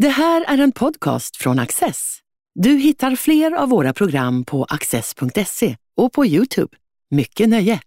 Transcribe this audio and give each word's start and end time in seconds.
Det 0.00 0.08
här 0.08 0.44
är 0.48 0.58
en 0.58 0.72
podcast 0.72 1.36
från 1.36 1.58
Access. 1.58 2.18
Du 2.54 2.70
hittar 2.70 3.16
fler 3.16 3.52
av 3.52 3.68
våra 3.68 3.92
program 3.92 4.44
på 4.44 4.64
access.se 4.64 5.76
och 5.96 6.12
på 6.12 6.26
Youtube. 6.26 6.76
Mycket 7.10 7.48
nöje! 7.48 7.80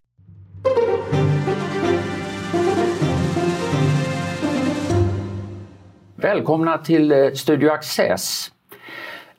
Välkomna 6.16 6.78
till 6.78 7.12
eh, 7.12 7.32
Studio 7.34 7.70
Access. 7.70 8.52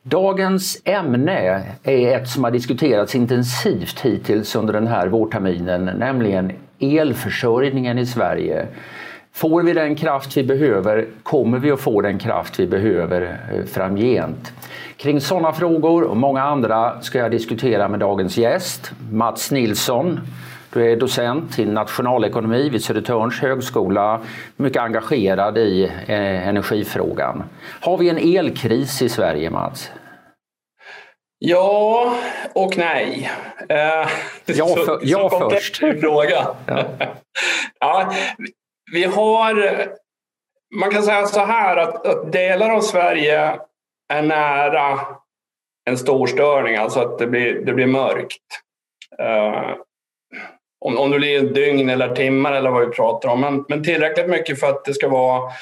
Dagens 0.02 0.82
ämne 0.84 1.62
är 1.82 2.16
ett 2.16 2.28
som 2.28 2.44
har 2.44 2.50
diskuterats 2.50 3.14
intensivt 3.14 4.00
hittills 4.00 4.56
under 4.56 4.72
den 4.72 4.86
här 4.86 5.08
vårterminen, 5.08 5.84
nämligen 5.84 6.52
elförsörjningen 6.78 7.98
i 7.98 8.06
Sverige. 8.06 8.66
Får 9.34 9.62
vi 9.62 9.72
den 9.72 9.96
kraft 9.96 10.36
vi 10.36 10.44
behöver? 10.44 11.06
Kommer 11.22 11.58
vi 11.58 11.70
att 11.70 11.80
få 11.80 12.00
den 12.00 12.18
kraft 12.18 12.60
vi 12.60 12.66
behöver 12.66 13.38
eh, 13.52 13.64
framgent? 13.64 14.52
Kring 14.96 15.20
sådana 15.20 15.52
frågor 15.52 16.02
och 16.02 16.16
många 16.16 16.42
andra 16.42 17.02
ska 17.02 17.18
jag 17.18 17.30
diskutera 17.30 17.88
med 17.88 18.00
dagens 18.00 18.38
gäst, 18.38 18.92
Mats 19.10 19.50
Nilsson. 19.50 20.20
Du 20.72 20.92
är 20.92 20.96
docent 20.96 21.58
i 21.58 21.66
nationalekonomi 21.66 22.68
vid 22.68 22.84
Södertörns 22.84 23.40
högskola, 23.40 24.20
mycket 24.56 24.82
engagerad 24.82 25.58
i 25.58 25.84
eh, 26.06 26.48
energifrågan. 26.48 27.44
Har 27.80 27.98
vi 27.98 28.08
en 28.08 28.38
elkris 28.38 29.02
i 29.02 29.08
Sverige, 29.08 29.50
Mats? 29.50 29.90
Ja 31.38 32.14
och 32.52 32.78
nej. 32.78 33.30
Eh, 33.68 33.76
ja, 34.46 34.66
för, 34.66 34.84
så, 34.84 34.98
ja 35.02 35.30
så 35.30 35.50
först. 35.50 35.76
Fråga. 35.76 36.46
Ja. 36.66 36.84
ja, 37.80 38.12
vi 38.94 39.04
har, 39.04 39.86
man 40.74 40.90
kan 40.90 41.02
säga 41.02 41.26
så 41.26 41.40
här 41.40 41.76
att, 41.76 42.06
att 42.06 42.32
delar 42.32 42.70
av 42.70 42.80
Sverige 42.80 43.58
är 44.12 44.22
nära 44.22 45.00
en 45.90 45.98
stor 45.98 46.26
störning, 46.26 46.76
alltså 46.76 47.00
att 47.00 47.18
det 47.18 47.26
blir, 47.26 47.54
det 47.54 47.72
blir 47.72 47.86
mörkt. 47.86 48.42
Uh, 49.22 49.74
om, 50.80 50.98
om 50.98 51.10
det 51.10 51.18
blir 51.18 51.40
dygn 51.40 51.90
eller 51.90 52.14
timmar 52.14 52.52
eller 52.52 52.70
vad 52.70 52.86
vi 52.86 52.92
pratar 52.92 53.28
om, 53.28 53.40
men, 53.40 53.64
men 53.68 53.84
tillräckligt 53.84 54.28
mycket 54.28 54.60
för 54.60 54.66
att 54.66 54.84
det 54.84 54.94
ska 54.94 55.08
vara, 55.08 55.52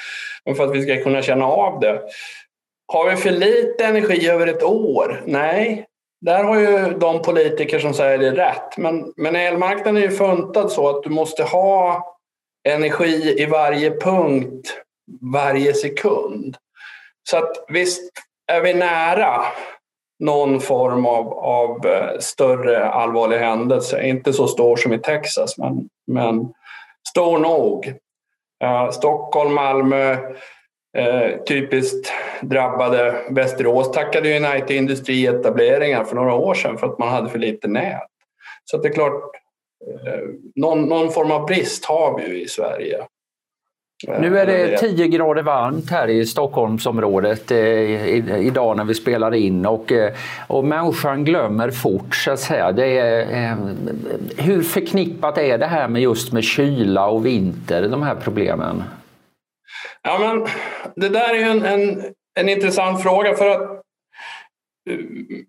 för 0.57 0.63
att 0.63 0.75
vi 0.75 0.83
ska 0.83 1.03
kunna 1.03 1.21
känna 1.21 1.45
av 1.45 1.79
det. 1.79 2.01
Har 2.87 3.09
vi 3.09 3.15
för 3.15 3.31
lite 3.31 3.85
energi 3.85 4.29
över 4.29 4.47
ett 4.47 4.63
år? 4.63 5.23
Nej, 5.25 5.85
där 6.21 6.43
har 6.43 6.59
ju 6.59 6.93
de 6.97 7.21
politiker 7.21 7.79
som 7.79 7.93
säger 7.93 8.17
det 8.17 8.31
rätt. 8.31 8.77
Men, 8.77 9.13
men 9.17 9.35
elmarknaden 9.35 9.97
är 9.97 10.01
ju 10.01 10.11
funtad 10.11 10.71
så 10.71 10.89
att 10.89 11.03
du 11.03 11.09
måste 11.09 11.43
ha 11.43 12.09
energi 12.69 13.35
i 13.41 13.45
varje 13.45 13.91
punkt 13.91 14.83
varje 15.21 15.73
sekund. 15.73 16.57
Så 17.29 17.37
att 17.37 17.65
visst 17.67 18.11
är 18.47 18.61
vi 18.61 18.73
nära 18.73 19.41
någon 20.19 20.59
form 20.59 21.05
av, 21.05 21.33
av 21.33 21.85
eh, 21.85 22.19
större 22.19 22.85
allvarlig 22.89 23.37
händelse. 23.37 24.03
Inte 24.03 24.33
så 24.33 24.47
stor 24.47 24.75
som 24.75 24.93
i 24.93 24.99
Texas, 24.99 25.57
men, 25.57 25.89
men 26.07 26.53
stor 27.09 27.39
nog. 27.39 27.93
Uh, 28.63 28.89
Stockholm, 28.91 29.53
Malmö, 29.53 30.13
uh, 30.97 31.43
typiskt 31.47 32.11
drabbade 32.41 33.23
Västerås 33.29 33.91
tackade 33.91 34.29
ju 34.29 34.39
nej 34.39 34.65
till 34.65 34.75
industrietableringar 34.75 36.03
för 36.03 36.15
några 36.15 36.33
år 36.33 36.53
sedan 36.53 36.77
för 36.77 36.87
att 36.87 36.99
man 36.99 37.09
hade 37.09 37.29
för 37.29 37.39
lite 37.39 37.67
nät. 37.67 38.01
Så 38.65 38.77
det 38.77 38.87
är 38.87 38.93
klart, 38.93 39.31
någon, 40.55 40.81
någon 40.81 41.11
form 41.11 41.31
av 41.31 41.45
brist 41.45 41.85
har 41.85 42.17
vi 42.17 42.27
ju 42.27 42.41
i 42.41 42.47
Sverige. 42.47 42.97
Eh, 44.07 44.21
nu 44.21 44.39
är 44.39 44.45
det 44.45 44.77
10 44.77 45.07
grader 45.07 45.43
varmt 45.43 45.89
här 45.89 46.07
i 46.07 46.25
Stockholmsområdet 46.25 47.51
eh, 47.51 47.57
idag 48.45 48.77
när 48.77 48.83
vi 48.83 48.93
spelar 48.93 49.33
in 49.33 49.65
och, 49.65 49.91
och 50.47 50.63
människan 50.63 51.25
glömmer 51.25 51.71
fort 51.71 52.15
så 52.15 52.31
att 52.31 52.39
säga. 52.39 52.71
Det 52.71 52.97
är, 52.97 53.55
hur 54.37 54.63
förknippat 54.63 55.37
är 55.37 55.57
det 55.57 55.67
här 55.67 55.87
med 55.87 56.01
just 56.01 56.33
med 56.33 56.43
kyla 56.43 57.07
och 57.07 57.25
vinter, 57.25 57.87
de 57.87 58.03
här 58.03 58.15
problemen? 58.15 58.83
Ja, 60.01 60.19
men 60.19 60.47
det 60.95 61.09
där 61.09 61.35
är 61.35 61.49
en, 61.49 61.65
en, 61.65 62.03
en 62.39 62.49
intressant 62.49 63.03
fråga 63.03 63.33
för 63.33 63.49
att 63.49 63.81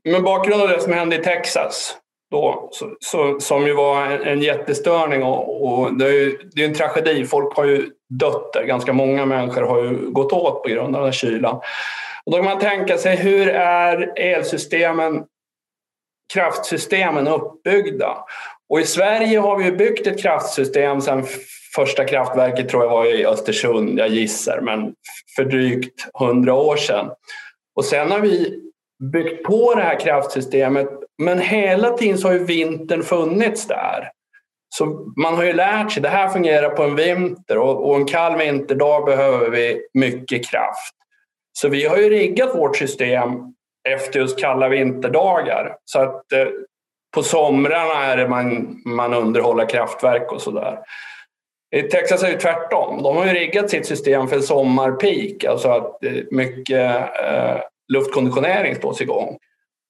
med 0.05 0.23
bakgrund 0.23 0.63
av 0.63 0.69
det 0.69 0.81
som 0.81 0.93
hände 0.93 1.17
i 1.17 1.23
Texas 1.23 1.97
då, 2.35 2.69
så, 2.73 2.97
så, 3.01 3.41
som 3.41 3.67
ju 3.67 3.75
var 3.75 4.07
en, 4.07 4.23
en 4.23 4.43
jättestörning 4.43 5.23
och, 5.23 5.67
och 5.67 5.95
det, 5.99 6.05
är 6.05 6.13
ju, 6.13 6.39
det 6.55 6.63
är 6.63 6.69
en 6.69 6.75
tragedi. 6.75 7.25
Folk 7.25 7.57
har 7.57 7.65
ju 7.65 7.91
dött 8.09 8.53
där. 8.53 8.65
Ganska 8.65 8.93
många 8.93 9.27
människor 9.27 9.63
har 9.63 9.83
ju 9.83 10.11
gått 10.11 10.33
åt 10.33 10.63
på 10.63 10.69
grund 10.69 10.97
av 10.97 11.03
den 11.03 11.05
här 11.05 11.13
kylan. 11.13 11.57
Och 12.25 12.33
då 12.33 12.37
kan 12.37 12.45
man 12.45 12.59
tänka 12.59 12.99
sig 12.99 13.17
hur 13.17 13.49
är 13.49 14.13
elsystemen, 14.17 15.25
kraftsystemen 16.35 17.29
uppbyggda? 17.29 18.17
Och 18.69 18.81
i 18.81 18.85
Sverige 18.85 19.39
har 19.39 19.59
vi 19.59 19.73
byggt 19.73 20.07
ett 20.07 20.23
kraftsystem 20.23 21.01
sedan 21.01 21.27
första 21.75 22.05
kraftverket 22.05 22.69
tror 22.69 22.83
jag 22.83 22.91
var 22.91 23.07
i 23.07 23.27
Östersund, 23.27 23.99
jag 23.99 24.09
gissar, 24.09 24.61
men 24.61 24.95
för 25.37 25.45
drygt 25.45 26.07
hundra 26.19 26.55
år 26.55 26.77
sedan. 26.77 27.11
Och 27.77 27.85
sen 27.85 28.11
har 28.11 28.21
vi 28.21 28.61
byggt 29.13 29.45
på 29.45 29.75
det 29.75 29.83
här 29.83 30.01
kraftsystemet 30.01 30.89
men 31.23 31.39
hela 31.39 31.91
tiden 31.91 32.19
så 32.19 32.29
har 32.29 32.35
ju 32.35 32.45
vintern 32.45 33.03
funnits 33.03 33.67
där. 33.67 34.11
Så 34.79 35.13
man 35.17 35.35
har 35.35 35.45
ju 35.45 35.53
lärt 35.53 35.93
sig, 35.93 36.03
det 36.03 36.09
här 36.09 36.29
fungerar 36.29 36.71
på 36.71 36.83
en 36.83 36.97
vinter 36.97 37.59
och, 37.59 37.89
och 37.89 37.97
en 37.97 38.05
kall 38.05 38.39
vinterdag 38.39 39.05
behöver 39.05 39.51
vi 39.51 39.87
mycket 39.95 40.51
kraft. 40.51 40.95
Så 41.59 41.69
vi 41.69 41.87
har 41.87 41.97
ju 41.97 42.11
riggat 42.11 42.55
vårt 42.55 42.77
system 42.77 43.31
efter 43.89 44.21
just 44.21 44.39
kalla 44.39 44.69
vinterdagar. 44.69 45.77
Så 45.85 45.99
att 46.01 46.33
eh, 46.33 46.47
på 47.15 47.23
somrarna 47.23 48.05
är 48.05 48.17
det 48.17 48.29
man, 48.29 48.77
man 48.85 49.15
underhåller 49.15 49.69
kraftverk 49.69 50.33
och 50.33 50.41
sådär. 50.41 50.79
I 51.77 51.83
Texas 51.83 52.23
är 52.23 52.31
det 52.31 52.41
tvärtom. 52.41 53.03
De 53.03 53.17
har 53.17 53.27
ju 53.27 53.33
riggat 53.33 53.71
sitt 53.71 53.87
system 53.87 54.29
för 54.29 54.41
sommarpeak, 54.41 55.45
alltså 55.45 55.69
att 55.69 56.05
eh, 56.05 56.13
mycket 56.31 56.97
eh, 57.25 57.61
luftkonditionering 57.93 58.75
slås 58.75 59.01
igång. 59.01 59.39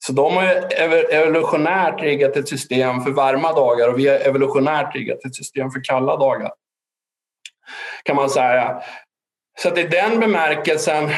Så 0.06 0.12
de 0.12 0.36
har 0.36 0.72
evolutionärt 1.14 2.00
riggat 2.00 2.36
ett 2.36 2.48
system 2.48 3.00
för 3.00 3.10
varma 3.10 3.52
dagar 3.52 3.88
och 3.88 3.98
vi 3.98 4.08
har 4.08 4.16
evolutionärt 4.16 4.94
riggat 4.94 5.24
ett 5.24 5.34
system 5.34 5.70
för 5.70 5.84
kalla 5.84 6.16
dagar. 6.16 6.52
Kan 8.02 8.16
man 8.16 8.30
säga. 8.30 8.82
Så 9.58 9.68
att 9.68 9.78
i 9.78 9.82
den 9.82 10.20
bemärkelsen, 10.20 11.10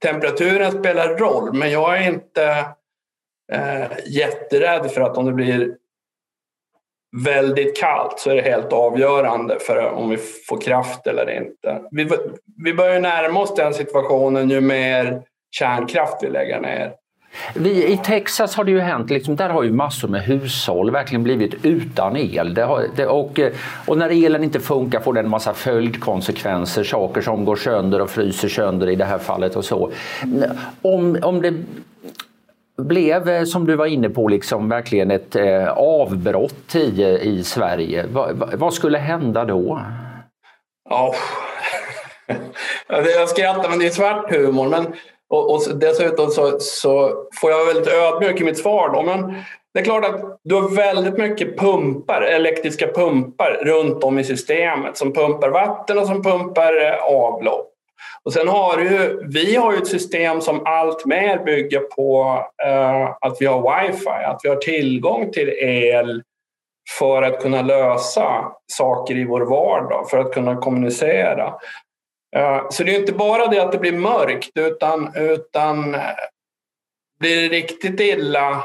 temperaturen 0.00 0.72
spelar 0.72 1.16
roll, 1.16 1.52
men 1.52 1.70
jag 1.70 1.98
är 1.98 2.08
inte 2.08 2.66
eh, 3.52 3.86
jätterädd 4.06 4.90
för 4.90 5.00
att 5.00 5.16
om 5.16 5.26
det 5.26 5.32
blir 5.32 5.76
väldigt 7.24 7.76
kallt 7.76 8.18
så 8.18 8.30
är 8.30 8.34
det 8.34 8.42
helt 8.42 8.72
avgörande 8.72 9.58
för 9.60 9.92
om 9.92 10.10
vi 10.10 10.16
får 10.48 10.60
kraft 10.60 11.06
eller 11.06 11.30
inte. 11.30 11.82
Vi, 11.90 12.08
vi 12.64 12.74
börjar 12.74 13.00
närma 13.00 13.40
oss 13.40 13.54
den 13.54 13.74
situationen 13.74 14.50
ju 14.50 14.60
mer 14.60 15.22
kärnkraft 15.50 16.22
vi 16.22 16.28
lägger 16.28 16.60
ner. 16.60 17.03
Vi, 17.54 17.92
I 17.92 17.96
Texas 17.96 18.54
har 18.54 18.64
det 18.64 18.70
ju 18.70 18.80
hänt, 18.80 19.10
liksom, 19.10 19.36
där 19.36 19.48
har 19.48 19.62
ju 19.62 19.72
massor 19.72 20.08
med 20.08 20.22
hushåll 20.22 20.90
verkligen 20.90 21.22
blivit 21.22 21.54
utan 21.64 22.16
el. 22.16 22.54
Det 22.54 22.62
har, 22.62 22.86
det, 22.96 23.06
och, 23.06 23.40
eh, 23.40 23.52
och 23.86 23.98
när 23.98 24.24
elen 24.24 24.44
inte 24.44 24.60
funkar 24.60 25.00
får 25.00 25.12
det 25.12 25.20
en 25.20 25.30
massa 25.30 25.54
följdkonsekvenser, 25.54 26.84
saker 26.84 27.20
som 27.20 27.44
går 27.44 27.56
sönder 27.56 28.00
och 28.00 28.10
fryser 28.10 28.48
sönder 28.48 28.88
i 28.88 28.96
det 28.96 29.04
här 29.04 29.18
fallet 29.18 29.56
och 29.56 29.64
så. 29.64 29.90
Om, 30.82 31.18
om 31.22 31.42
det 31.42 31.54
blev, 32.82 33.28
eh, 33.28 33.44
som 33.44 33.66
du 33.66 33.76
var 33.76 33.86
inne 33.86 34.08
på, 34.08 34.28
liksom 34.28 34.68
verkligen 34.68 35.10
ett 35.10 35.36
eh, 35.36 35.68
avbrott 35.68 36.74
i, 36.74 37.02
i 37.22 37.44
Sverige, 37.44 38.06
va, 38.06 38.28
va, 38.32 38.48
vad 38.54 38.74
skulle 38.74 38.98
hända 38.98 39.44
då? 39.44 39.80
Ja, 40.90 41.14
jag 42.88 43.28
skrattar 43.28 43.70
men 43.70 43.78
det 43.78 43.86
är 43.86 43.90
svart 43.90 44.30
humor. 44.30 44.68
Men 44.68 44.86
och, 45.34 45.54
och 45.54 45.78
dessutom 45.78 46.30
så, 46.30 46.58
så 46.60 47.24
får 47.40 47.50
jag 47.50 47.66
väldigt 47.66 47.92
ödmjuk 47.92 48.40
i 48.40 48.44
mitt 48.44 48.58
svar. 48.58 48.90
Då. 48.92 49.02
Men 49.02 49.34
det 49.74 49.80
är 49.80 49.84
klart 49.84 50.04
att 50.04 50.38
du 50.44 50.54
har 50.54 50.76
väldigt 50.76 51.18
mycket 51.18 51.58
pumpar, 51.58 52.22
elektriska 52.22 52.86
pumpar 52.86 53.60
runt 53.64 54.04
om 54.04 54.18
i 54.18 54.24
systemet 54.24 54.96
som 54.96 55.12
pumpar 55.12 55.48
vatten 55.48 55.98
och 55.98 56.06
som 56.06 56.22
pumpar 56.22 56.86
eh, 56.86 57.02
avlopp. 57.02 57.70
Och 58.24 58.32
sen 58.32 58.48
har 58.48 58.76
du, 58.76 59.22
vi 59.32 59.56
har 59.56 59.72
ju 59.72 59.78
ett 59.78 59.86
system 59.86 60.40
som 60.40 60.66
allt 60.66 61.06
mer 61.06 61.44
bygger 61.44 61.80
på 61.80 62.38
eh, 62.66 63.10
att 63.20 63.36
vi 63.40 63.46
har 63.46 63.86
wifi, 63.86 64.08
att 64.08 64.40
vi 64.42 64.48
har 64.48 64.56
tillgång 64.56 65.32
till 65.32 65.48
el 65.48 66.22
för 66.98 67.22
att 67.22 67.42
kunna 67.42 67.62
lösa 67.62 68.44
saker 68.72 69.16
i 69.16 69.24
vår 69.24 69.40
vardag, 69.40 70.10
för 70.10 70.18
att 70.18 70.32
kunna 70.32 70.56
kommunicera. 70.56 71.54
Eh, 72.34 72.66
så 72.70 72.84
det 72.84 72.94
är 72.94 73.00
inte 73.00 73.12
bara 73.12 73.46
det 73.46 73.62
att 73.62 73.72
det 73.72 73.78
blir 73.78 73.92
mörkt 73.92 74.50
utan, 74.54 75.16
utan 75.16 75.94
eh, 75.94 76.00
blir 77.20 77.42
det 77.42 77.48
riktigt 77.48 78.00
illa 78.00 78.62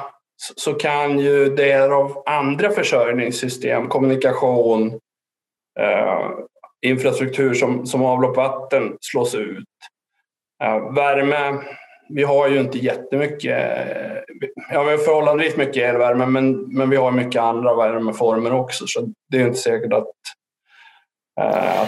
så 0.55 0.73
kan 0.73 1.19
ju 1.19 1.55
delar 1.55 1.91
av 1.91 2.23
andra 2.25 2.71
försörjningssystem, 2.71 3.87
kommunikation, 3.87 4.99
eh, 5.79 6.29
infrastruktur 6.81 7.53
som, 7.53 7.85
som 7.85 8.05
avlopp 8.05 8.37
vatten 8.37 8.97
slås 9.01 9.35
ut. 9.35 9.67
Eh, 10.63 10.93
värme, 10.93 11.63
vi 12.09 12.23
har 12.23 12.47
ju 12.47 12.59
inte 12.59 12.77
jättemycket, 12.77 13.77
ja 14.71 14.83
vi 14.83 14.91
har 14.91 14.97
förhållandevis 14.97 15.57
mycket 15.57 15.83
elvärme 15.83 16.25
men, 16.25 16.51
men 16.51 16.89
vi 16.89 16.95
har 16.95 17.11
mycket 17.11 17.41
andra 17.41 17.75
värmeformer 17.75 18.53
också 18.53 18.87
så 18.87 19.07
det 19.29 19.37
är 19.37 19.47
inte 19.47 19.59
säkert 19.59 19.93
att 19.93 20.07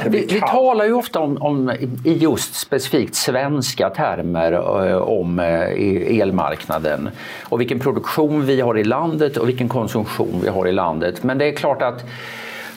vi, 0.06 0.26
vi, 0.26 0.42
talar 0.42 0.86
ju 0.86 0.94
ofta 0.94 1.20
om, 1.20 1.38
om, 1.38 1.72
i 2.06 2.14
just 2.14 2.56
specifikt 2.56 3.16
svenska 3.16 3.90
termer 3.90 4.52
eh, 4.52 4.98
om 4.98 5.40
eh, 5.40 6.20
elmarknaden 6.22 7.10
och 7.44 7.62
vilken 7.62 7.80
produktion 7.80 8.46
vi 8.46 8.62
har 8.62 8.78
i 8.78 8.84
landet 8.84 9.38
och 9.38 9.50
vilken 9.50 9.70
konsumtion 9.70 10.40
vi 10.44 10.50
har 10.50 10.68
i 10.68 10.72
landet. 10.72 11.24
Men 11.24 11.38
det 11.38 11.46
är 11.46 11.56
klart 11.56 11.82
att 11.82 12.06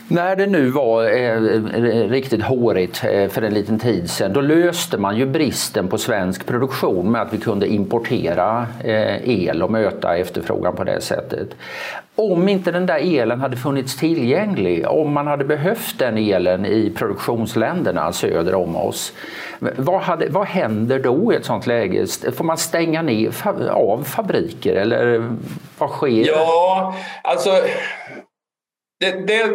när 0.08 0.36
det 0.36 0.46
nu 0.46 0.70
var 0.70 1.04
eh, 1.04 1.40
riktigt 2.08 2.42
hårigt 2.42 3.04
eh, 3.04 3.28
för 3.28 3.42
en 3.42 3.54
liten 3.54 3.78
tid 3.78 4.10
sedan, 4.10 4.32
då 4.32 4.40
löste 4.40 4.98
man 4.98 5.16
ju 5.16 5.26
bristen 5.26 5.88
på 5.88 5.98
svensk 5.98 6.46
produktion 6.46 7.12
med 7.12 7.22
att 7.22 7.32
vi 7.32 7.38
kunde 7.38 7.66
importera 7.66 8.66
eh, 8.84 9.28
el 9.28 9.62
och 9.62 9.70
möta 9.70 10.16
efterfrågan 10.16 10.76
på 10.76 10.84
det 10.84 11.00
sättet. 11.00 11.48
Om 12.16 12.48
inte 12.48 12.72
den 12.72 12.86
där 12.86 13.20
elen 13.20 13.40
hade 13.40 13.56
funnits 13.56 13.96
tillgänglig, 13.96 14.88
om 14.88 15.12
man 15.12 15.26
hade 15.26 15.44
behövt 15.44 15.98
den 15.98 16.18
elen 16.18 16.66
i 16.66 16.92
produktionsländerna 16.96 18.12
söder 18.12 18.54
om 18.54 18.76
oss, 18.76 19.12
vad, 19.58 20.00
hade, 20.00 20.28
vad 20.28 20.46
händer 20.46 20.98
då 20.98 21.32
i 21.32 21.36
ett 21.36 21.44
sånt 21.44 21.66
läge? 21.66 22.06
Får 22.36 22.44
man 22.44 22.58
stänga 22.58 23.02
ner 23.02 23.32
av 23.70 24.04
fabriker 24.04 24.74
eller 24.74 25.30
vad 25.78 25.90
sker? 25.90 26.26
Ja, 26.26 26.94
alltså 27.22 27.50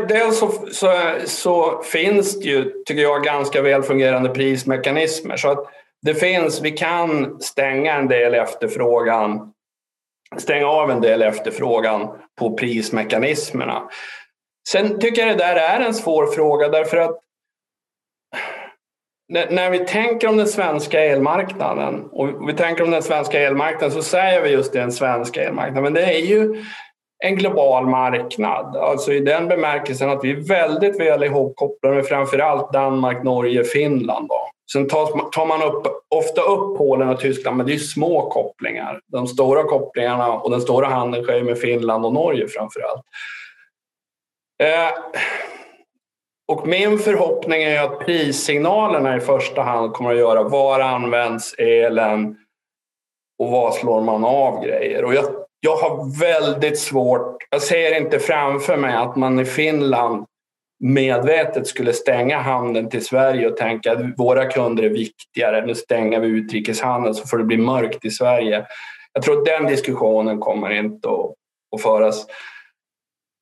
Dels 0.07 0.39
så, 0.39 0.51
så, 0.71 0.91
så, 1.25 1.81
finns 1.83 2.39
det 2.39 2.45
ju, 2.45 2.83
tycker 2.85 3.01
jag, 3.01 3.23
ganska 3.23 3.61
väl 3.61 3.83
fungerande 3.83 4.29
prismekanismer. 4.29 5.37
Så 5.37 5.49
att 5.49 5.65
det 6.01 6.13
finns, 6.13 6.61
vi 6.61 6.71
kan 6.71 7.39
stänga 7.41 7.93
en 7.93 8.07
del 8.07 8.33
efterfrågan, 8.33 9.53
stänga 10.37 10.67
av 10.67 10.91
en 10.91 11.01
del 11.01 11.21
efterfrågan 11.21 12.07
på 12.39 12.57
prismekanismerna. 12.57 13.89
Sen 14.69 14.99
tycker 14.99 15.21
jag 15.21 15.37
det 15.37 15.43
där 15.43 15.55
är 15.55 15.79
en 15.79 15.93
svår 15.93 16.27
fråga 16.27 16.69
därför 16.69 16.97
att 16.97 17.19
när 19.29 19.69
vi 19.69 19.79
tänker 19.79 20.27
om 20.27 20.37
den 20.37 20.47
svenska 20.47 21.05
elmarknaden 21.05 22.09
och 22.11 22.49
vi 22.49 22.53
tänker 22.53 22.83
om 22.83 22.91
den 22.91 23.03
svenska 23.03 23.39
elmarknaden 23.39 23.91
så 23.91 24.01
säger 24.01 24.41
vi 24.41 24.49
just 24.49 24.73
den 24.73 24.91
svenska 24.91 25.43
elmarknaden. 25.43 25.83
Men 25.83 25.93
det 25.93 26.03
är 26.03 26.19
ju 26.19 26.63
en 27.19 27.35
global 27.35 27.85
marknad. 27.85 28.75
Alltså 28.75 29.13
i 29.13 29.19
den 29.19 29.47
bemärkelsen 29.47 30.09
att 30.09 30.23
vi 30.23 30.31
är 30.31 30.47
väldigt 30.47 30.99
väl 30.99 31.23
ihopkopplade 31.23 31.95
med 31.95 32.05
framförallt 32.05 32.73
Danmark, 32.73 33.23
Norge, 33.23 33.63
Finland. 33.63 34.27
Då. 34.27 34.49
Sen 34.71 34.87
tar 34.87 35.45
man 35.45 35.63
upp, 35.63 35.87
ofta 36.09 36.41
upp 36.41 36.77
Polen 36.77 37.09
och 37.09 37.19
Tyskland, 37.19 37.57
men 37.57 37.65
det 37.65 37.73
är 37.73 37.77
små 37.77 38.29
kopplingar. 38.29 39.01
De 39.07 39.27
stora 39.27 39.63
kopplingarna 39.63 40.33
och 40.33 40.51
den 40.51 40.61
stora 40.61 40.87
handeln 40.87 41.23
sker 41.23 41.43
med 41.43 41.57
Finland 41.57 42.05
och 42.05 42.13
Norge 42.13 42.47
framförallt. 42.47 43.01
Eh, 44.63 44.89
och 46.47 46.67
min 46.67 46.99
förhoppning 46.99 47.63
är 47.63 47.83
att 47.83 47.99
prissignalerna 47.99 49.17
i 49.17 49.19
första 49.19 49.61
hand 49.61 49.93
kommer 49.93 50.11
att 50.11 50.17
göra 50.17 50.43
var 50.43 50.79
används 50.79 51.55
elen 51.57 52.37
och 53.39 53.51
var 53.51 53.71
slår 53.71 54.01
man 54.01 54.25
av 54.25 54.63
grejer. 54.63 55.05
Och 55.05 55.13
jag 55.13 55.25
jag 55.59 55.75
har 55.75 56.19
väldigt 56.19 56.79
svårt, 56.79 57.37
jag 57.49 57.61
ser 57.61 57.97
inte 57.97 58.19
framför 58.19 58.77
mig 58.77 58.95
att 58.95 59.15
man 59.15 59.39
i 59.39 59.45
Finland 59.45 60.25
medvetet 60.79 61.67
skulle 61.67 61.93
stänga 61.93 62.39
handeln 62.39 62.89
till 62.89 63.05
Sverige 63.05 63.47
och 63.47 63.57
tänka 63.57 63.91
att 63.91 63.99
våra 64.17 64.45
kunder 64.45 64.83
är 64.83 64.89
viktigare, 64.89 65.65
nu 65.65 65.75
stänger 65.75 66.19
vi 66.19 66.27
utrikeshandeln 66.27 67.15
så 67.15 67.27
får 67.27 67.37
det 67.37 67.43
bli 67.43 67.57
mörkt 67.57 68.05
i 68.05 68.09
Sverige. 68.09 68.65
Jag 69.13 69.23
tror 69.23 69.37
att 69.37 69.45
den 69.45 69.65
diskussionen 69.65 70.39
kommer 70.39 70.69
inte 70.69 71.09
att, 71.09 71.33
att 71.75 71.81
föras. 71.81 72.25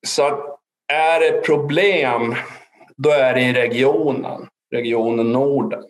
Så 0.06 0.22
är 0.92 1.20
det 1.20 1.40
problem, 1.40 2.34
då 2.96 3.10
är 3.10 3.34
det 3.34 3.40
i 3.40 3.52
regionen, 3.52 4.48
regionen 4.74 5.32
Norden. 5.32 5.84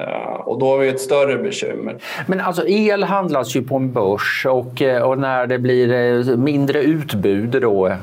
Uh, 0.00 0.40
och 0.40 0.58
då 0.58 0.66
har 0.66 0.78
vi 0.78 0.88
ett 0.88 1.00
större 1.00 1.38
bekymmer. 1.38 1.96
Men 2.26 2.40
alltså 2.40 2.66
el 2.66 3.04
handlas 3.04 3.56
ju 3.56 3.62
på 3.62 3.76
en 3.76 3.92
börs 3.92 4.46
och, 4.46 4.82
eh, 4.82 5.02
och 5.02 5.18
när 5.18 5.46
det 5.46 5.58
blir 5.58 5.92
eh, 5.92 6.36
mindre 6.36 6.82
utbud 6.82 7.50
då, 7.62 7.96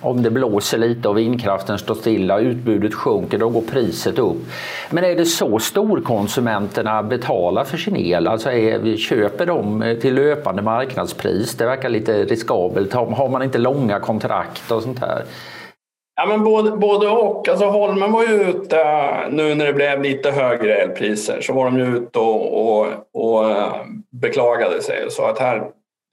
om 0.00 0.22
det 0.22 0.30
blåser 0.30 0.78
lite 0.78 1.08
och 1.08 1.18
vindkraften 1.18 1.78
står 1.78 1.94
stilla, 1.94 2.38
utbudet 2.38 2.94
sjunker, 2.94 3.38
då 3.38 3.48
går 3.48 3.60
priset 3.60 4.18
upp. 4.18 4.36
Men 4.90 5.04
är 5.04 5.16
det 5.16 5.24
så 5.24 5.58
storkonsumenterna 5.58 7.02
betalar 7.02 7.64
för 7.64 7.76
sin 7.76 7.96
el? 7.96 8.28
Alltså 8.28 8.50
är, 8.50 8.96
köper 8.96 9.46
de 9.46 9.96
till 10.00 10.14
löpande 10.14 10.62
marknadspris? 10.62 11.54
Det 11.54 11.66
verkar 11.66 11.88
lite 11.88 12.24
riskabelt. 12.24 12.92
Har 12.92 13.28
man 13.28 13.42
inte 13.42 13.58
långa 13.58 14.00
kontrakt 14.00 14.70
och 14.70 14.82
sånt 14.82 14.98
här? 14.98 15.22
Ja, 16.20 16.26
men 16.26 16.44
både, 16.44 16.70
både 16.70 17.08
och. 17.08 17.48
Alltså 17.48 17.66
Holmen 17.66 18.12
var 18.12 18.22
ju 18.22 18.42
ute 18.42 18.84
nu 19.30 19.54
när 19.54 19.66
det 19.66 19.72
blev 19.72 20.02
lite 20.02 20.30
högre 20.30 20.76
elpriser 20.76 21.40
så 21.40 21.52
var 21.52 21.64
de 21.64 21.78
ju 21.78 21.96
ute 21.96 22.18
och, 22.18 22.68
och, 22.68 22.86
och 23.12 23.50
eh, 23.50 23.74
beklagade 24.10 24.82
sig 24.82 25.04
och 25.04 25.12
sa 25.12 25.30
att 25.30 25.38
här 25.38 25.70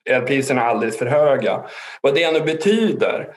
elpriserna 0.09 0.61
är 0.61 0.65
alldeles 0.65 0.97
för 0.97 1.05
höga. 1.05 1.61
Vad 2.01 2.15
det 2.15 2.31
nu 2.31 2.41
betyder 2.41 3.27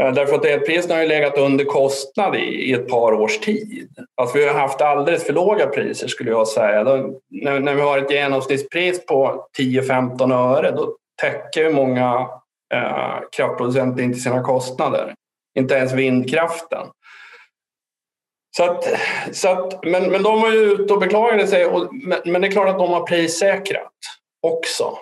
eh, 0.00 0.12
Därför 0.12 0.34
att 0.34 0.44
elpriserna 0.44 0.94
har 0.94 1.02
ju 1.02 1.08
legat 1.08 1.38
under 1.38 1.64
kostnad 1.64 2.36
i, 2.36 2.70
i 2.70 2.72
ett 2.72 2.88
par 2.88 3.12
års 3.12 3.38
tid. 3.38 3.88
Alltså 4.20 4.38
vi 4.38 4.46
har 4.46 4.54
haft 4.54 4.80
alldeles 4.80 5.24
för 5.24 5.32
låga 5.32 5.66
priser 5.66 6.08
skulle 6.08 6.30
jag 6.30 6.48
säga. 6.48 6.84
Då, 6.84 7.20
när, 7.30 7.60
när 7.60 7.74
vi 7.74 7.80
har 7.80 7.98
ett 7.98 8.10
genomsnittspris 8.10 9.06
på 9.06 9.46
10-15 9.58 10.34
öre 10.34 10.70
då 10.70 10.96
täcker 11.22 11.70
många 11.70 12.28
eh, 12.74 13.16
kraftproducenter 13.36 14.02
inte 14.02 14.18
sina 14.18 14.42
kostnader. 14.42 15.14
Inte 15.58 15.74
ens 15.74 15.92
vindkraften. 15.92 16.86
Så 18.56 18.64
att, 18.64 18.88
så 19.32 19.48
att, 19.48 19.84
men, 19.84 20.10
men 20.10 20.22
de 20.22 20.42
var 20.42 20.52
ju 20.52 20.58
ute 20.58 20.92
och 20.92 21.00
beklagade 21.00 21.46
sig. 21.46 21.66
Och, 21.66 21.94
men, 21.94 22.18
men, 22.24 22.40
det 22.40 22.48
är 22.48 22.52
klart 22.52 22.68
att 22.68 22.78
de 22.78 22.90
har 22.90 23.06
prissäkrat 23.06 23.92
också. 24.42 24.98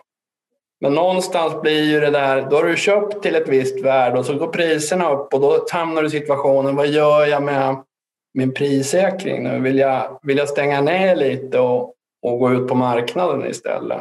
Men 0.80 0.94
någonstans 0.94 1.62
blir 1.62 1.82
ju 1.82 2.00
det 2.00 2.10
där, 2.10 2.46
då 2.50 2.56
har 2.56 2.64
du 2.64 2.76
köpt 2.76 3.22
till 3.22 3.34
ett 3.34 3.48
visst 3.48 3.84
värde 3.84 4.18
och 4.18 4.26
så 4.26 4.34
går 4.34 4.46
priserna 4.46 5.12
upp 5.12 5.34
och 5.34 5.40
då 5.40 5.66
hamnar 5.72 6.02
du 6.02 6.08
i 6.08 6.10
situationen, 6.10 6.76
vad 6.76 6.88
gör 6.88 7.26
jag 7.26 7.42
med 7.42 7.76
min 8.34 8.54
prissäkring 8.54 9.42
nu? 9.42 9.60
Vill 9.60 9.78
jag, 9.78 10.18
vill 10.22 10.38
jag 10.38 10.48
stänga 10.48 10.80
ner 10.80 11.16
lite 11.16 11.60
och, 11.60 11.94
och 12.22 12.38
gå 12.38 12.52
ut 12.52 12.68
på 12.68 12.74
marknaden 12.74 13.50
istället. 13.50 13.98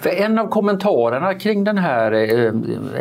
För 0.00 0.10
en 0.10 0.38
av 0.38 0.48
kommentarerna 0.48 1.34
kring 1.34 1.64
den 1.64 1.78
här 1.78 2.12
eh, 2.12 2.52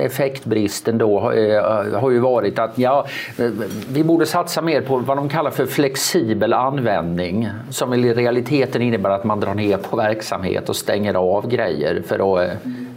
effektbristen 0.05 0.97
då 0.97 1.31
eh, 1.31 1.99
har 1.99 2.11
ju 2.11 2.19
varit 2.19 2.59
att 2.59 2.77
ja, 2.77 3.05
eh, 3.37 3.49
vi 3.89 4.03
borde 4.03 4.25
satsa 4.25 4.61
mer 4.61 4.81
på 4.81 4.97
vad 4.97 5.17
de 5.17 5.29
kallar 5.29 5.51
för 5.51 5.65
flexibel 5.65 6.53
användning 6.53 7.49
som 7.69 7.93
i 7.93 8.13
realiteten 8.13 8.81
innebär 8.81 9.09
att 9.09 9.23
man 9.23 9.39
drar 9.39 9.53
ner 9.53 9.77
på 9.77 9.95
verksamhet 9.95 10.69
och 10.69 10.75
stänger 10.75 11.13
av 11.13 11.47
grejer 11.47 12.03
för 12.07 12.43
att, 12.43 12.51